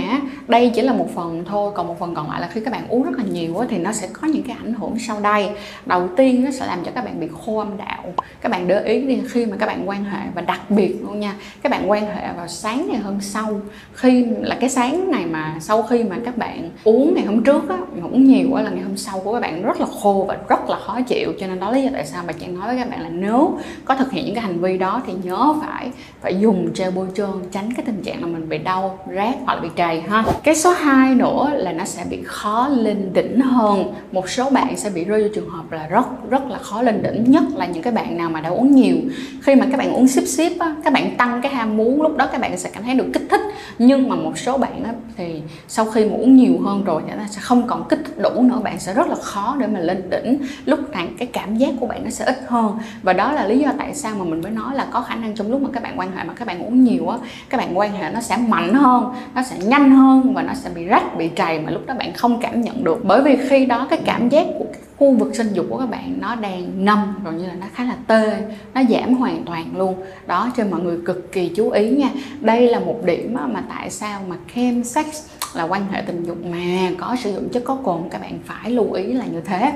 đây 0.48 0.70
chỉ 0.74 0.82
là 0.82 0.92
một 0.92 1.14
phần 1.14 1.44
thôi 1.48 1.72
còn 1.74 1.86
một 1.86 1.98
phần 1.98 2.14
còn 2.14 2.30
lại 2.30 2.40
là 2.40 2.48
khi 2.52 2.60
các 2.60 2.70
bạn 2.70 2.88
uống 2.88 3.02
rất 3.02 3.18
là 3.18 3.24
nhiều 3.32 3.58
á, 3.58 3.66
thì 3.70 3.78
nó 3.78 3.92
sẽ 3.92 4.08
có 4.12 4.28
những 4.28 4.42
cái 4.42 4.56
ảnh 4.62 4.74
hưởng 4.74 4.98
sau 4.98 5.20
đây. 5.20 5.50
Đầu 5.86 6.08
tiên 6.16 6.44
nó 6.44 6.50
sẽ 6.50 6.66
làm 6.66 6.78
cho 6.84 6.90
các 6.94 7.04
bạn 7.04 7.20
bị 7.20 7.28
khô 7.44 7.58
âm 7.58 7.76
đạo. 7.76 8.04
Các 8.40 8.52
bạn 8.52 8.68
để 8.68 8.82
ý 8.84 9.00
đi 9.00 9.20
khi 9.28 9.46
mà 9.46 9.56
các 9.56 9.66
bạn 9.66 9.88
quan 9.88 10.04
hệ 10.04 10.20
và 10.34 10.42
đặc 10.42 10.70
biệt 10.70 10.96
luôn 11.02 11.20
nha 11.20 11.34
các 11.62 11.72
bạn 11.72 11.90
quan 11.90 12.06
hệ 12.06 12.32
vào 12.36 12.48
sáng 12.48 12.88
ngày 12.90 13.00
hôm 13.00 13.20
sau. 13.20 13.60
Khi 13.92 14.26
là 14.40 14.56
cái 14.60 14.70
sáng 14.70 15.10
này 15.10 15.26
mà 15.26 15.54
sau 15.60 15.82
khi 15.82 16.04
mà 16.04 16.16
các 16.24 16.36
bạn 16.36 16.70
uống 16.84 17.14
ngày 17.14 17.24
hôm 17.24 17.44
trước 17.44 17.68
á 17.68 17.76
uống 18.02 18.24
nhiều 18.24 18.54
á 18.54 18.62
là 18.62 18.70
ngày 18.70 18.82
hôm 18.82 18.96
sau 18.96 19.20
của 19.24 19.32
các 19.32 19.40
bạn 19.40 19.62
rất 19.62 19.80
là 19.80 19.86
khô 20.02 20.24
và 20.28 20.36
rất 20.48 20.51
rất 20.52 20.70
là 20.70 20.76
khó 20.86 21.00
chịu, 21.00 21.32
cho 21.40 21.46
nên 21.46 21.60
đó 21.60 21.70
lý 21.70 21.82
do 21.82 21.90
tại 21.92 22.06
sao 22.06 22.22
bà 22.26 22.32
trang 22.32 22.60
nói 22.60 22.68
với 22.68 22.76
các 22.76 22.90
bạn 22.90 23.00
là 23.02 23.08
nếu 23.08 23.58
có 23.84 23.96
thực 23.96 24.12
hiện 24.12 24.24
những 24.24 24.34
cái 24.34 24.44
hành 24.44 24.60
vi 24.60 24.78
đó 24.78 25.02
thì 25.06 25.12
nhớ 25.22 25.54
phải 25.60 25.90
phải 26.20 26.40
dùng 26.40 26.68
gel 26.76 26.90
bôi 26.90 27.06
trơn, 27.14 27.30
tránh 27.52 27.72
cái 27.76 27.84
tình 27.86 28.02
trạng 28.02 28.20
là 28.20 28.26
mình 28.26 28.48
bị 28.48 28.58
đau 28.58 28.98
rát 29.16 29.34
hoặc 29.44 29.54
là 29.54 29.60
bị 29.60 29.68
trầy 29.76 30.00
ha. 30.00 30.24
Cái 30.42 30.54
số 30.54 30.70
2 30.70 31.14
nữa 31.14 31.50
là 31.54 31.72
nó 31.72 31.84
sẽ 31.84 32.04
bị 32.10 32.22
khó 32.24 32.68
lên 32.68 33.12
đỉnh 33.12 33.40
hơn. 33.40 33.94
Một 34.12 34.28
số 34.28 34.50
bạn 34.50 34.76
sẽ 34.76 34.90
bị 34.90 35.04
rơi 35.04 35.22
vô 35.22 35.28
trường 35.34 35.48
hợp 35.48 35.72
là 35.72 35.86
rất 35.86 36.30
rất 36.30 36.46
là 36.46 36.58
khó 36.58 36.82
lên 36.82 37.02
đỉnh, 37.02 37.24
nhất 37.26 37.42
là 37.56 37.66
những 37.66 37.82
cái 37.82 37.92
bạn 37.92 38.16
nào 38.16 38.30
mà 38.30 38.40
đã 38.40 38.48
uống 38.48 38.74
nhiều. 38.74 38.96
Khi 39.42 39.54
mà 39.54 39.66
các 39.70 39.78
bạn 39.78 39.92
uống 39.92 40.08
xíp 40.08 40.24
xíp 40.26 40.52
á, 40.58 40.74
các 40.84 40.92
bạn 40.92 41.16
tăng 41.16 41.42
cái 41.42 41.54
ham 41.54 41.76
muốn, 41.76 42.02
lúc 42.02 42.16
đó 42.16 42.28
các 42.32 42.40
bạn 42.40 42.58
sẽ 42.58 42.70
cảm 42.72 42.82
thấy 42.82 42.94
được 42.94 43.06
kích 43.12 43.26
thích. 43.30 43.40
Nhưng 43.78 44.08
mà 44.08 44.16
một 44.16 44.38
số 44.38 44.58
bạn 44.58 44.84
á, 44.84 44.92
thì 45.16 45.42
sau 45.68 45.84
khi 45.84 46.04
mà 46.04 46.16
uống 46.16 46.36
nhiều 46.36 46.58
hơn 46.64 46.84
rồi, 46.84 47.02
thì 47.06 47.12
nó 47.16 47.24
sẽ 47.30 47.40
không 47.40 47.66
còn 47.66 47.88
kích 47.88 47.98
thích 48.04 48.18
đủ 48.18 48.42
nữa, 48.42 48.60
bạn 48.64 48.80
sẽ 48.80 48.94
rất 48.94 49.08
là 49.08 49.14
khó 49.14 49.56
để 49.58 49.66
mà 49.66 49.80
lên 49.80 50.10
đỉnh 50.10 50.38
lúc 50.64 50.90
này 50.90 51.08
cái 51.18 51.28
cảm 51.32 51.56
giác 51.56 51.74
của 51.80 51.86
bạn 51.86 52.04
nó 52.04 52.10
sẽ 52.10 52.24
ít 52.24 52.42
hơn. 52.46 52.78
Và 53.02 53.12
đó 53.12 53.32
là 53.32 53.46
lý 53.46 53.58
do 53.58 53.72
tại 53.78 53.94
sao 53.94 54.14
mà 54.18 54.24
mình 54.24 54.42
mới 54.42 54.52
nói 54.52 54.74
là 54.74 54.86
có 54.90 55.00
khả 55.00 55.14
năng 55.14 55.34
trong 55.34 55.50
lúc 55.50 55.62
mà 55.62 55.68
các 55.72 55.82
bạn 55.82 55.98
quan 55.98 56.16
hệ, 56.16 56.24
mà 56.24 56.34
các 56.34 56.48
bạn 56.48 56.66
uống 56.66 56.84
nhiều 56.84 57.08
á, 57.08 57.18
các 57.48 57.58
bạn 57.58 57.78
quan 57.78 57.92
hệ 57.92 58.10
nó 58.10 58.20
sẽ 58.20 58.36
mạnh 58.36 58.74
hơn, 58.74 59.14
nó 59.34 59.42
sẽ 59.42 59.56
nhanh 59.58 59.90
hơn 59.90 60.34
và 60.34 60.42
nó 60.42 60.54
sẽ 60.54 60.70
bị 60.74 60.84
rách, 60.84 61.18
bị 61.18 61.30
trầy 61.36 61.60
mà 61.60 61.70
lúc 61.70 61.86
đó 61.86 61.94
bạn 61.98 62.12
không 62.12 62.40
cảm 62.40 62.60
nhận 62.60 62.84
được. 62.84 63.04
Bởi 63.04 63.22
vì 63.22 63.38
khi 63.48 63.66
đó 63.66 63.86
cái 63.90 63.98
cảm 64.04 64.28
giác 64.28 64.46
của 64.58 64.64
cái 64.72 64.82
khu 64.96 65.14
vực 65.16 65.36
sinh 65.36 65.52
dục 65.52 65.66
của 65.70 65.78
các 65.78 65.90
bạn 65.90 66.18
nó 66.20 66.34
đang 66.34 66.84
nâm 66.84 67.14
rồi 67.24 67.34
như 67.34 67.46
là 67.46 67.54
nó 67.60 67.66
khá 67.74 67.84
là 67.84 67.96
tê, 68.06 68.42
nó 68.74 68.82
giảm 68.90 69.14
hoàn 69.14 69.44
toàn 69.44 69.64
luôn. 69.76 69.94
Đó, 70.26 70.52
cho 70.56 70.64
mọi 70.70 70.80
người 70.80 70.98
cực 71.06 71.32
kỳ 71.32 71.48
chú 71.48 71.70
ý 71.70 71.90
nha. 71.90 72.08
Đây 72.40 72.68
là 72.68 72.78
một 72.78 73.00
điểm 73.04 73.36
mà 73.52 73.62
tại 73.68 73.90
sao 73.90 74.20
mà 74.28 74.36
chem 74.54 74.84
sex 74.84 75.06
là 75.54 75.64
quan 75.64 75.82
hệ 75.92 76.00
tình 76.00 76.24
dục 76.24 76.36
mà 76.46 76.90
có 76.98 77.16
sử 77.22 77.34
dụng 77.34 77.48
chất 77.48 77.64
có 77.64 77.74
cồn, 77.74 78.00
các 78.10 78.20
bạn 78.20 78.38
phải 78.44 78.70
lưu 78.70 78.92
ý 78.92 79.12
là 79.12 79.24
như 79.32 79.40
thế 79.40 79.72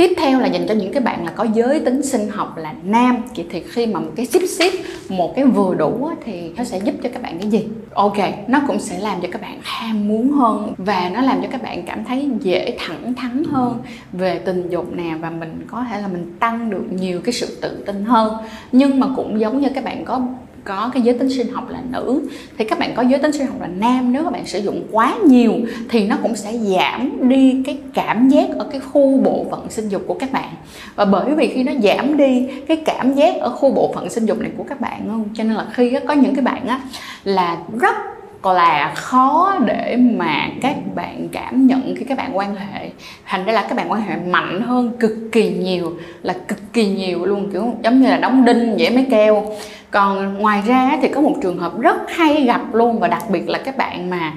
tiếp 0.00 0.14
theo 0.16 0.40
là 0.40 0.46
dành 0.46 0.66
cho 0.68 0.74
những 0.74 0.92
cái 0.92 1.02
bạn 1.02 1.24
là 1.24 1.30
có 1.30 1.46
giới 1.54 1.80
tính 1.80 2.02
sinh 2.02 2.28
học 2.28 2.56
là 2.56 2.74
nam. 2.82 3.16
Thì, 3.34 3.44
thì 3.50 3.60
khi 3.60 3.86
mà 3.86 4.00
một 4.00 4.10
cái 4.16 4.26
ship 4.26 4.42
ship 4.48 4.72
một 5.08 5.32
cái 5.36 5.44
vừa 5.44 5.74
đủ 5.74 6.10
thì 6.24 6.52
nó 6.56 6.64
sẽ 6.64 6.80
giúp 6.84 6.94
cho 7.02 7.08
các 7.12 7.22
bạn 7.22 7.38
cái 7.38 7.50
gì? 7.50 7.68
Ok 7.94 8.16
nó 8.46 8.60
cũng 8.66 8.78
sẽ 8.80 8.98
làm 8.98 9.20
cho 9.20 9.28
các 9.32 9.42
bạn 9.42 9.58
ham 9.62 10.08
muốn 10.08 10.32
hơn 10.32 10.74
và 10.78 11.10
nó 11.14 11.20
làm 11.20 11.42
cho 11.42 11.48
các 11.52 11.62
bạn 11.62 11.82
cảm 11.82 12.04
thấy 12.04 12.28
dễ 12.40 12.76
thẳng 12.78 13.14
thắn 13.14 13.42
hơn 13.50 13.78
về 14.12 14.38
tình 14.38 14.70
dục 14.70 14.92
nè 14.92 15.14
và 15.20 15.30
mình 15.30 15.66
có 15.70 15.84
thể 15.90 16.00
là 16.00 16.08
mình 16.08 16.36
tăng 16.40 16.70
được 16.70 16.84
nhiều 16.90 17.20
cái 17.24 17.32
sự 17.32 17.58
tự 17.60 17.84
tin 17.86 18.04
hơn. 18.04 18.34
Nhưng 18.72 19.00
mà 19.00 19.06
cũng 19.16 19.40
giống 19.40 19.60
như 19.60 19.68
các 19.74 19.84
bạn 19.84 20.04
có 20.04 20.22
có 20.64 20.90
cái 20.94 21.02
giới 21.02 21.18
tính 21.18 21.30
sinh 21.30 21.52
học 21.52 21.70
là 21.70 21.82
nữ, 21.90 22.28
thì 22.58 22.64
các 22.64 22.78
bạn 22.78 22.92
có 22.96 23.02
giới 23.02 23.18
tính 23.18 23.32
sinh 23.32 23.46
học 23.46 23.60
là 23.60 23.66
nam. 23.66 24.12
Nếu 24.12 24.24
các 24.24 24.32
bạn 24.32 24.46
sử 24.46 24.58
dụng 24.58 24.86
quá 24.92 25.14
nhiều 25.26 25.52
thì 25.88 26.06
nó 26.06 26.16
cũng 26.22 26.36
sẽ 26.36 26.58
giảm 26.58 27.28
đi 27.28 27.62
cái 27.66 27.78
cảm 27.94 28.28
giác 28.28 28.48
ở 28.58 28.66
cái 28.70 28.80
khu 28.80 29.18
bộ 29.18 29.46
phận 29.50 29.70
sinh 29.70 29.88
dục 29.88 30.02
của 30.06 30.14
các 30.14 30.32
bạn. 30.32 30.48
Và 30.94 31.04
bởi 31.04 31.34
vì 31.34 31.46
khi 31.46 31.62
nó 31.62 31.72
giảm 31.82 32.16
đi 32.16 32.48
cái 32.68 32.76
cảm 32.76 33.14
giác 33.14 33.36
ở 33.40 33.50
khu 33.50 33.70
bộ 33.70 33.92
phận 33.94 34.10
sinh 34.10 34.26
dục 34.26 34.38
này 34.38 34.50
của 34.56 34.64
các 34.68 34.80
bạn 34.80 35.08
không 35.08 35.24
cho 35.34 35.44
nên 35.44 35.54
là 35.54 35.66
khi 35.72 35.96
có 36.08 36.14
những 36.14 36.34
cái 36.34 36.44
bạn 36.44 36.66
á, 36.68 36.80
là 37.24 37.58
rất 37.80 37.96
là 38.44 38.92
khó 38.94 39.58
để 39.66 39.96
mà 39.96 40.48
các 40.62 40.76
bạn 40.94 41.28
cảm 41.32 41.66
nhận 41.66 41.94
khi 41.96 42.04
các 42.04 42.18
bạn 42.18 42.36
quan 42.36 42.54
hệ. 42.54 42.90
Thành 43.26 43.44
ra 43.44 43.52
là 43.52 43.62
các 43.62 43.76
bạn 43.76 43.90
quan 43.90 44.00
hệ 44.00 44.16
mạnh 44.16 44.60
hơn 44.60 44.92
cực 45.00 45.12
kỳ 45.32 45.50
nhiều 45.50 45.92
là 46.22 46.34
cực 46.48 46.58
kỳ 46.72 46.86
nhiều 46.86 47.24
luôn 47.24 47.50
kiểu 47.52 47.74
giống 47.84 48.00
như 48.00 48.08
là 48.08 48.16
đóng 48.16 48.44
đinh 48.44 48.74
dễ 48.78 48.90
mấy 48.90 49.06
keo 49.10 49.44
còn 49.90 50.38
ngoài 50.38 50.62
ra 50.66 50.98
thì 51.02 51.08
có 51.08 51.20
một 51.20 51.34
trường 51.42 51.58
hợp 51.58 51.80
rất 51.80 51.96
hay 52.08 52.44
gặp 52.44 52.74
luôn 52.74 52.98
và 52.98 53.08
đặc 53.08 53.22
biệt 53.30 53.48
là 53.48 53.58
các 53.58 53.76
bạn 53.76 54.10
mà 54.10 54.32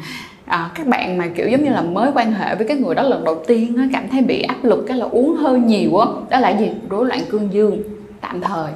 à, 0.45 0.69
các 0.75 0.87
bạn 0.87 1.17
mà 1.17 1.27
kiểu 1.35 1.47
giống 1.49 1.63
như 1.63 1.69
là 1.69 1.81
mới 1.81 2.11
quan 2.15 2.33
hệ 2.33 2.55
với 2.55 2.67
cái 2.67 2.77
người 2.77 2.95
đó 2.95 3.03
lần 3.03 3.23
đầu 3.23 3.43
tiên 3.47 3.77
á, 3.77 3.83
cảm 3.93 4.09
thấy 4.09 4.21
bị 4.21 4.41
áp 4.41 4.63
lực 4.63 4.85
cái 4.87 4.97
là 4.97 5.05
uống 5.11 5.35
hơi 5.35 5.59
nhiều 5.59 5.97
á. 5.97 6.05
Đó, 6.05 6.21
đó 6.29 6.39
là 6.39 6.49
gì? 6.49 6.71
Rối 6.89 7.05
loạn 7.05 7.19
cương 7.29 7.53
dương 7.53 7.83
tạm 8.21 8.41
thời. 8.41 8.71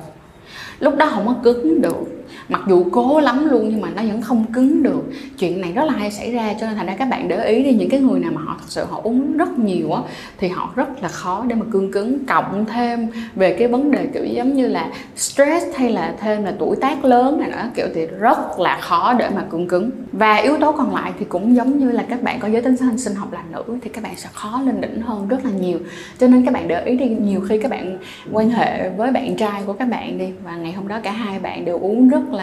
Lúc 0.80 0.96
đó 0.98 1.10
không 1.14 1.28
có 1.28 1.36
cứng 1.44 1.82
được 1.82 2.17
mặc 2.50 2.62
dù 2.68 2.86
cố 2.92 3.20
lắm 3.20 3.50
luôn 3.50 3.70
nhưng 3.70 3.82
mà 3.82 3.90
nó 3.96 4.02
vẫn 4.02 4.22
không 4.22 4.46
cứng 4.54 4.84
được. 4.84 5.04
Chuyện 5.40 5.62
này 5.62 5.72
rất 5.72 5.84
là 5.86 5.94
hay 5.94 6.12
xảy 6.12 6.32
ra 6.32 6.54
cho 6.60 6.68
nên 6.68 6.76
thành 6.76 6.88
ra 6.88 6.96
các 7.00 7.06
bạn 7.06 7.28
để 7.28 7.46
ý 7.46 7.64
đi, 7.64 7.74
những 7.74 7.90
cái 7.90 8.00
người 8.00 8.20
nào 8.20 8.32
mà 8.36 8.42
họ 8.42 8.56
thật 8.60 8.66
sự 8.68 8.86
họ 8.90 9.02
uống 9.04 9.38
rất 9.38 9.60
nhiều 9.60 9.92
á, 9.92 10.02
thì 10.38 10.48
họ 10.48 10.72
rất 10.76 11.04
là 11.04 11.08
khó 11.08 11.44
để 11.48 11.56
mà 11.56 11.66
cương 11.72 11.92
cứng. 11.92 12.26
Cộng 12.26 12.66
thêm 12.66 13.08
về 13.36 13.56
cái 13.60 13.68
vấn 13.68 13.92
đề 13.92 14.08
kiểu 14.14 14.26
giống 14.26 14.54
như 14.54 14.68
là 14.68 14.90
stress 15.16 15.66
hay 15.76 15.90
là 15.90 16.16
thêm 16.20 16.44
là 16.44 16.54
tuổi 16.60 16.76
tác 16.82 17.06
lớn 17.06 17.40
này 17.40 17.50
nữa 17.50 17.70
kiểu 17.76 17.88
thì 17.96 18.06
rất 18.06 18.60
là 18.60 18.78
khó 18.82 19.14
để 19.14 19.30
mà 19.36 19.44
cương 19.50 19.68
cứng. 19.68 19.92
Và 20.12 20.36
yếu 20.36 20.58
tố 20.58 20.72
còn 20.72 20.96
lại 20.96 21.12
thì 21.20 21.26
cũng 21.30 21.56
giống 21.56 21.80
như 21.80 21.92
là 21.92 22.06
các 22.10 22.24
bạn 22.24 22.40
có 22.40 22.48
giới 22.48 22.62
tính 22.62 22.78
sinh 22.78 22.98
sinh 22.98 23.16
học 23.16 23.34
là 23.34 23.44
nữ 23.52 23.64
thì 23.82 23.90
các 23.90 24.04
bạn 24.04 24.14
sẽ 24.16 24.30
khó 24.34 24.62
lên 24.66 24.82
đỉnh 24.82 25.02
hơn 25.02 25.28
rất 25.28 25.46
là 25.46 25.52
nhiều. 25.52 25.80
Cho 26.20 26.28
nên 26.28 26.46
các 26.46 26.54
bạn 26.54 26.68
để 26.68 26.84
ý 26.86 26.98
đi, 26.98 27.10
nhiều 27.10 27.42
khi 27.50 27.60
các 27.60 27.72
bạn 27.72 27.98
quan 28.32 28.50
hệ 28.50 28.90
với 28.90 29.12
bạn 29.12 29.36
trai 29.36 29.62
của 29.66 29.74
các 29.74 29.90
bạn 29.90 30.18
đi, 30.18 30.28
và 30.44 30.56
ngày 30.56 30.72
hôm 30.72 30.88
đó 30.88 31.00
cả 31.04 31.12
hai 31.12 31.40
bạn 31.40 31.66
đều 31.66 31.80
uống 31.80 32.10
rất 32.10 32.22
là 32.32 32.37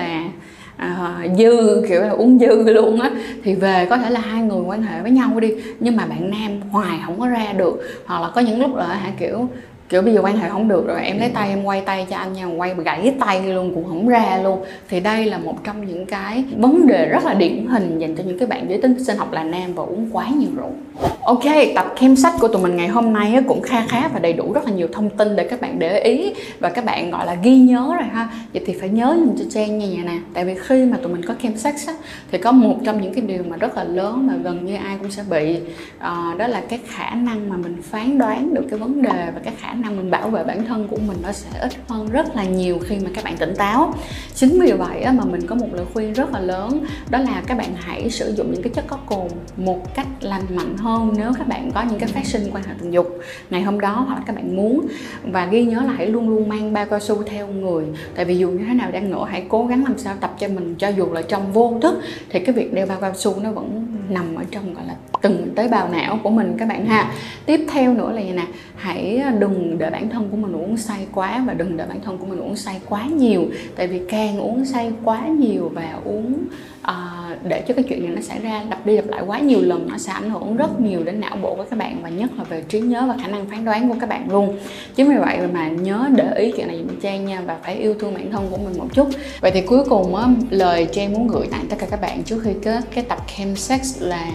à, 0.76 1.26
dư 1.38 1.82
kiểu 1.88 2.00
là 2.00 2.10
uống 2.10 2.38
dư 2.38 2.72
luôn 2.72 3.00
á. 3.00 3.10
Thì 3.44 3.54
về 3.54 3.86
có 3.90 3.96
thể 3.96 4.10
là 4.10 4.20
hai 4.20 4.42
người 4.42 4.62
quan 4.66 4.82
hệ 4.82 5.02
với 5.02 5.10
nhau 5.10 5.40
đi 5.40 5.54
nhưng 5.80 5.96
mà 5.96 6.06
bạn 6.06 6.30
nam 6.30 6.60
hoài 6.70 6.98
không 7.06 7.20
có 7.20 7.26
ra 7.26 7.52
được. 7.56 7.82
Hoặc 8.06 8.22
là 8.22 8.30
có 8.34 8.40
những 8.40 8.60
lúc 8.60 8.76
là 8.76 8.86
hả 8.86 9.12
kiểu 9.18 9.48
kiểu 9.88 10.02
bây 10.02 10.14
giờ 10.14 10.20
quan 10.22 10.36
hệ 10.36 10.48
không 10.48 10.68
được 10.68 10.86
rồi 10.86 11.00
em 11.04 11.18
lấy 11.18 11.28
tay 11.28 11.48
em 11.48 11.64
quay 11.64 11.80
tay 11.80 12.06
cho 12.10 12.16
anh 12.16 12.32
nha 12.32 12.46
quay 12.46 12.74
gãy 12.84 13.14
tay 13.20 13.52
luôn 13.52 13.74
cũng 13.74 13.84
không 13.84 14.08
ra 14.08 14.40
luôn. 14.42 14.64
Thì 14.88 15.00
đây 15.00 15.24
là 15.24 15.38
một 15.38 15.64
trong 15.64 15.86
những 15.86 16.06
cái 16.06 16.44
vấn 16.56 16.86
đề 16.86 17.08
rất 17.08 17.24
là 17.24 17.34
điển 17.34 17.66
hình 17.66 17.98
dành 17.98 18.16
cho 18.16 18.24
những 18.26 18.38
cái 18.38 18.48
bạn 18.48 18.66
giới 18.68 18.80
tính 18.80 19.04
sinh 19.04 19.16
học 19.16 19.32
là 19.32 19.44
nam 19.44 19.74
và 19.74 19.82
uống 19.82 20.08
quá 20.12 20.28
nhiều 20.28 20.50
rượu. 20.56 20.70
Ok 21.22 21.44
tập 21.74 21.86
kem 22.00 22.16
sách 22.16 22.32
của 22.40 22.48
tụi 22.48 22.62
mình 22.62 22.76
ngày 22.76 22.88
hôm 22.88 23.12
nay 23.12 23.38
cũng 23.48 23.62
kha 23.62 23.86
khá 23.88 24.08
và 24.08 24.18
đầy 24.18 24.32
đủ 24.32 24.52
rất 24.52 24.64
là 24.64 24.72
nhiều 24.72 24.88
thông 24.92 25.10
tin 25.10 25.36
để 25.36 25.48
các 25.48 25.60
bạn 25.60 25.78
để 25.78 26.00
ý 26.00 26.34
và 26.60 26.68
các 26.68 26.84
bạn 26.84 27.10
gọi 27.10 27.26
là 27.26 27.34
ghi 27.34 27.56
nhớ 27.56 27.94
rồi 28.00 28.08
ha. 28.12 28.28
Vậy 28.52 28.62
thì 28.66 28.74
phải 28.80 28.88
nhớ 28.88 29.16
nhìn 29.18 29.34
cho 29.38 29.44
trang 29.50 29.78
nha 29.78 30.02
nè 30.04 30.18
tại 30.34 30.44
vì 30.44 30.54
khi 30.54 30.84
mà 30.84 30.96
tụi 31.02 31.12
mình 31.12 31.22
có 31.24 31.34
kem 31.42 31.56
sách 31.56 31.74
thì 32.32 32.38
có 32.38 32.52
một 32.52 32.76
trong 32.84 33.00
những 33.00 33.14
cái 33.14 33.24
điều 33.26 33.42
mà 33.48 33.56
rất 33.56 33.76
là 33.76 33.84
lớn 33.84 34.26
mà 34.26 34.34
gần 34.42 34.66
như 34.66 34.74
ai 34.74 34.96
cũng 35.00 35.10
sẽ 35.10 35.22
bị 35.30 35.56
uh, 35.96 36.38
đó 36.38 36.46
là 36.46 36.62
cái 36.68 36.78
khả 36.86 37.10
năng 37.10 37.48
mà 37.48 37.56
mình 37.56 37.82
phán 37.82 38.18
đoán 38.18 38.54
được 38.54 38.64
cái 38.70 38.78
vấn 38.78 39.02
đề 39.02 39.30
và 39.34 39.40
cái 39.44 39.54
khả 39.60 39.73
năng 39.74 39.96
mình 39.96 40.10
bảo 40.10 40.28
vệ 40.28 40.44
bản 40.44 40.64
thân 40.64 40.88
của 40.88 40.98
mình 41.06 41.16
nó 41.22 41.32
sẽ 41.32 41.58
ít 41.60 41.72
hơn 41.88 42.08
rất 42.08 42.36
là 42.36 42.44
nhiều 42.44 42.78
khi 42.84 42.98
mà 42.98 43.10
các 43.14 43.24
bạn 43.24 43.36
tỉnh 43.36 43.54
táo. 43.56 43.94
Chính 44.34 44.60
vì 44.60 44.72
vậy 44.72 45.06
mà 45.14 45.24
mình 45.24 45.46
có 45.46 45.54
một 45.54 45.66
lời 45.72 45.84
khuyên 45.92 46.12
rất 46.12 46.32
là 46.32 46.40
lớn, 46.40 46.84
đó 47.10 47.18
là 47.18 47.42
các 47.46 47.58
bạn 47.58 47.70
hãy 47.74 48.10
sử 48.10 48.34
dụng 48.34 48.52
những 48.52 48.62
cái 48.62 48.72
chất 48.74 48.84
có 48.86 48.96
cồn 48.96 49.28
một 49.56 49.94
cách 49.94 50.06
lành 50.20 50.42
mạnh 50.50 50.76
hơn 50.76 51.14
nếu 51.16 51.32
các 51.38 51.48
bạn 51.48 51.70
có 51.74 51.82
những 51.90 51.98
cái 51.98 52.08
phát 52.08 52.26
sinh 52.26 52.42
quan 52.52 52.64
hệ 52.64 52.72
tình 52.80 52.90
dục 52.90 53.18
ngày 53.50 53.62
hôm 53.62 53.80
đó 53.80 54.04
hoặc 54.08 54.14
là 54.14 54.22
các 54.26 54.36
bạn 54.36 54.56
muốn. 54.56 54.86
Và 55.22 55.46
ghi 55.46 55.64
nhớ 55.64 55.80
là 55.80 55.92
hãy 55.92 56.06
luôn 56.06 56.28
luôn 56.28 56.48
mang 56.48 56.72
bao 56.72 56.86
cao 56.86 57.00
su 57.00 57.22
theo 57.22 57.46
người. 57.46 57.84
Tại 58.14 58.24
vì 58.24 58.38
dù 58.38 58.50
như 58.50 58.64
thế 58.68 58.74
nào 58.74 58.90
đang 58.92 59.10
nữa, 59.10 59.26
hãy 59.30 59.44
cố 59.48 59.66
gắng 59.66 59.84
làm 59.84 59.98
sao 59.98 60.14
tập 60.20 60.34
cho 60.38 60.48
mình, 60.48 60.74
cho 60.78 60.88
dù 60.88 61.12
là 61.12 61.22
trong 61.22 61.52
vô 61.52 61.78
thức, 61.82 61.98
thì 62.30 62.40
cái 62.40 62.54
việc 62.54 62.74
đeo 62.74 62.86
bao 62.86 62.98
cao 63.00 63.12
su 63.14 63.40
nó 63.40 63.50
vẫn 63.50 63.86
nằm 64.08 64.34
ở 64.34 64.44
trong, 64.50 64.74
gọi 64.74 64.84
là, 64.86 64.94
từng 65.22 65.52
tế 65.56 65.68
bào 65.68 65.88
não 65.88 66.18
của 66.22 66.30
mình 66.30 66.56
các 66.58 66.68
bạn 66.68 66.86
ha. 66.86 67.12
Tiếp 67.46 67.66
theo 67.72 67.94
nữa 67.94 68.12
là 68.12 68.20
gì 68.20 68.30
nè? 68.30 68.46
Hãy 68.76 69.22
đừng 69.38 69.63
để 69.78 69.90
bản 69.90 70.10
thân 70.10 70.28
của 70.30 70.36
mình 70.36 70.52
uống 70.52 70.76
say 70.76 71.06
quá 71.12 71.44
và 71.46 71.54
đừng 71.54 71.76
để 71.76 71.84
bản 71.88 72.00
thân 72.00 72.18
của 72.18 72.26
mình 72.26 72.38
uống 72.38 72.56
say 72.56 72.80
quá 72.88 73.06
nhiều. 73.06 73.44
Tại 73.76 73.86
vì 73.86 74.00
càng 74.08 74.38
uống 74.38 74.64
say 74.64 74.92
quá 75.04 75.26
nhiều 75.26 75.70
và 75.74 75.98
uống 76.04 76.34
uh, 76.88 77.42
để 77.48 77.64
cho 77.68 77.74
cái 77.74 77.84
chuyện 77.88 78.04
này 78.04 78.12
nó 78.16 78.22
xảy 78.22 78.38
ra 78.40 78.62
lặp 78.70 78.86
đi 78.86 78.96
lặp 78.96 79.06
lại 79.08 79.22
quá 79.26 79.38
nhiều 79.38 79.60
lần 79.62 79.88
nó 79.88 79.98
sẽ 79.98 80.12
ảnh 80.12 80.30
hưởng 80.30 80.56
rất 80.56 80.80
nhiều 80.80 81.04
đến 81.04 81.20
não 81.20 81.36
bộ 81.42 81.54
của 81.54 81.64
các 81.70 81.78
bạn 81.78 81.98
và 82.02 82.08
nhất 82.08 82.30
là 82.38 82.44
về 82.44 82.62
trí 82.68 82.80
nhớ 82.80 83.04
và 83.08 83.16
khả 83.22 83.28
năng 83.28 83.46
phán 83.46 83.64
đoán 83.64 83.88
của 83.88 83.96
các 84.00 84.08
bạn 84.08 84.30
luôn. 84.30 84.58
Chính 84.94 85.08
vì 85.08 85.16
vậy 85.16 85.38
mà 85.52 85.68
nhớ 85.68 86.08
để 86.16 86.34
ý 86.36 86.52
chuyện 86.56 86.66
này 86.66 86.78
dùm 86.78 87.00
trang 87.00 87.26
nha 87.26 87.42
và 87.46 87.56
phải 87.64 87.74
yêu 87.74 87.94
thương 88.00 88.14
bản 88.14 88.30
thân 88.32 88.46
của 88.50 88.56
mình 88.56 88.78
một 88.78 88.88
chút. 88.92 89.08
Vậy 89.40 89.50
thì 89.50 89.60
cuối 89.60 89.84
cùng 89.84 90.14
á 90.14 90.26
lời 90.50 90.88
trang 90.92 91.12
muốn 91.12 91.28
gửi 91.28 91.46
tặng 91.46 91.66
tất 91.70 91.76
cả 91.78 91.86
các 91.90 92.00
bạn 92.00 92.22
trước 92.22 92.40
khi 92.44 92.50
kết 92.62 92.80
cái 92.94 93.04
tập 93.04 93.18
chem 93.36 93.56
sex 93.56 94.02
là 94.02 94.26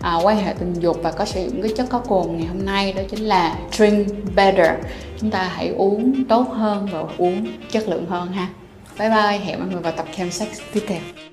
à, 0.00 0.16
quan 0.22 0.36
hệ 0.36 0.54
tình 0.58 0.74
dục 0.74 0.96
và 1.02 1.12
có 1.12 1.24
sử 1.24 1.44
dụng 1.44 1.62
cái 1.62 1.72
chất 1.76 1.86
có 1.90 1.98
cồn 1.98 2.36
ngày 2.36 2.46
hôm 2.46 2.64
nay 2.64 2.92
đó 2.92 3.02
chính 3.10 3.24
là 3.24 3.58
drink 3.72 4.06
better. 4.36 4.70
Chúng 5.20 5.30
ta 5.30 5.42
hãy 5.42 5.68
uống 5.68 6.24
tốt 6.28 6.46
hơn 6.50 6.88
và 6.92 7.02
uống 7.18 7.46
chất 7.70 7.88
lượng 7.88 8.06
hơn 8.06 8.32
ha. 8.32 8.48
Bye 8.98 9.08
bye 9.08 9.38
hẹn 9.38 9.58
mọi 9.58 9.68
người 9.68 9.80
vào 9.80 9.92
tập 9.92 10.06
chem 10.16 10.30
sex 10.30 10.48
tiếp 10.72 10.82
theo. 10.86 11.29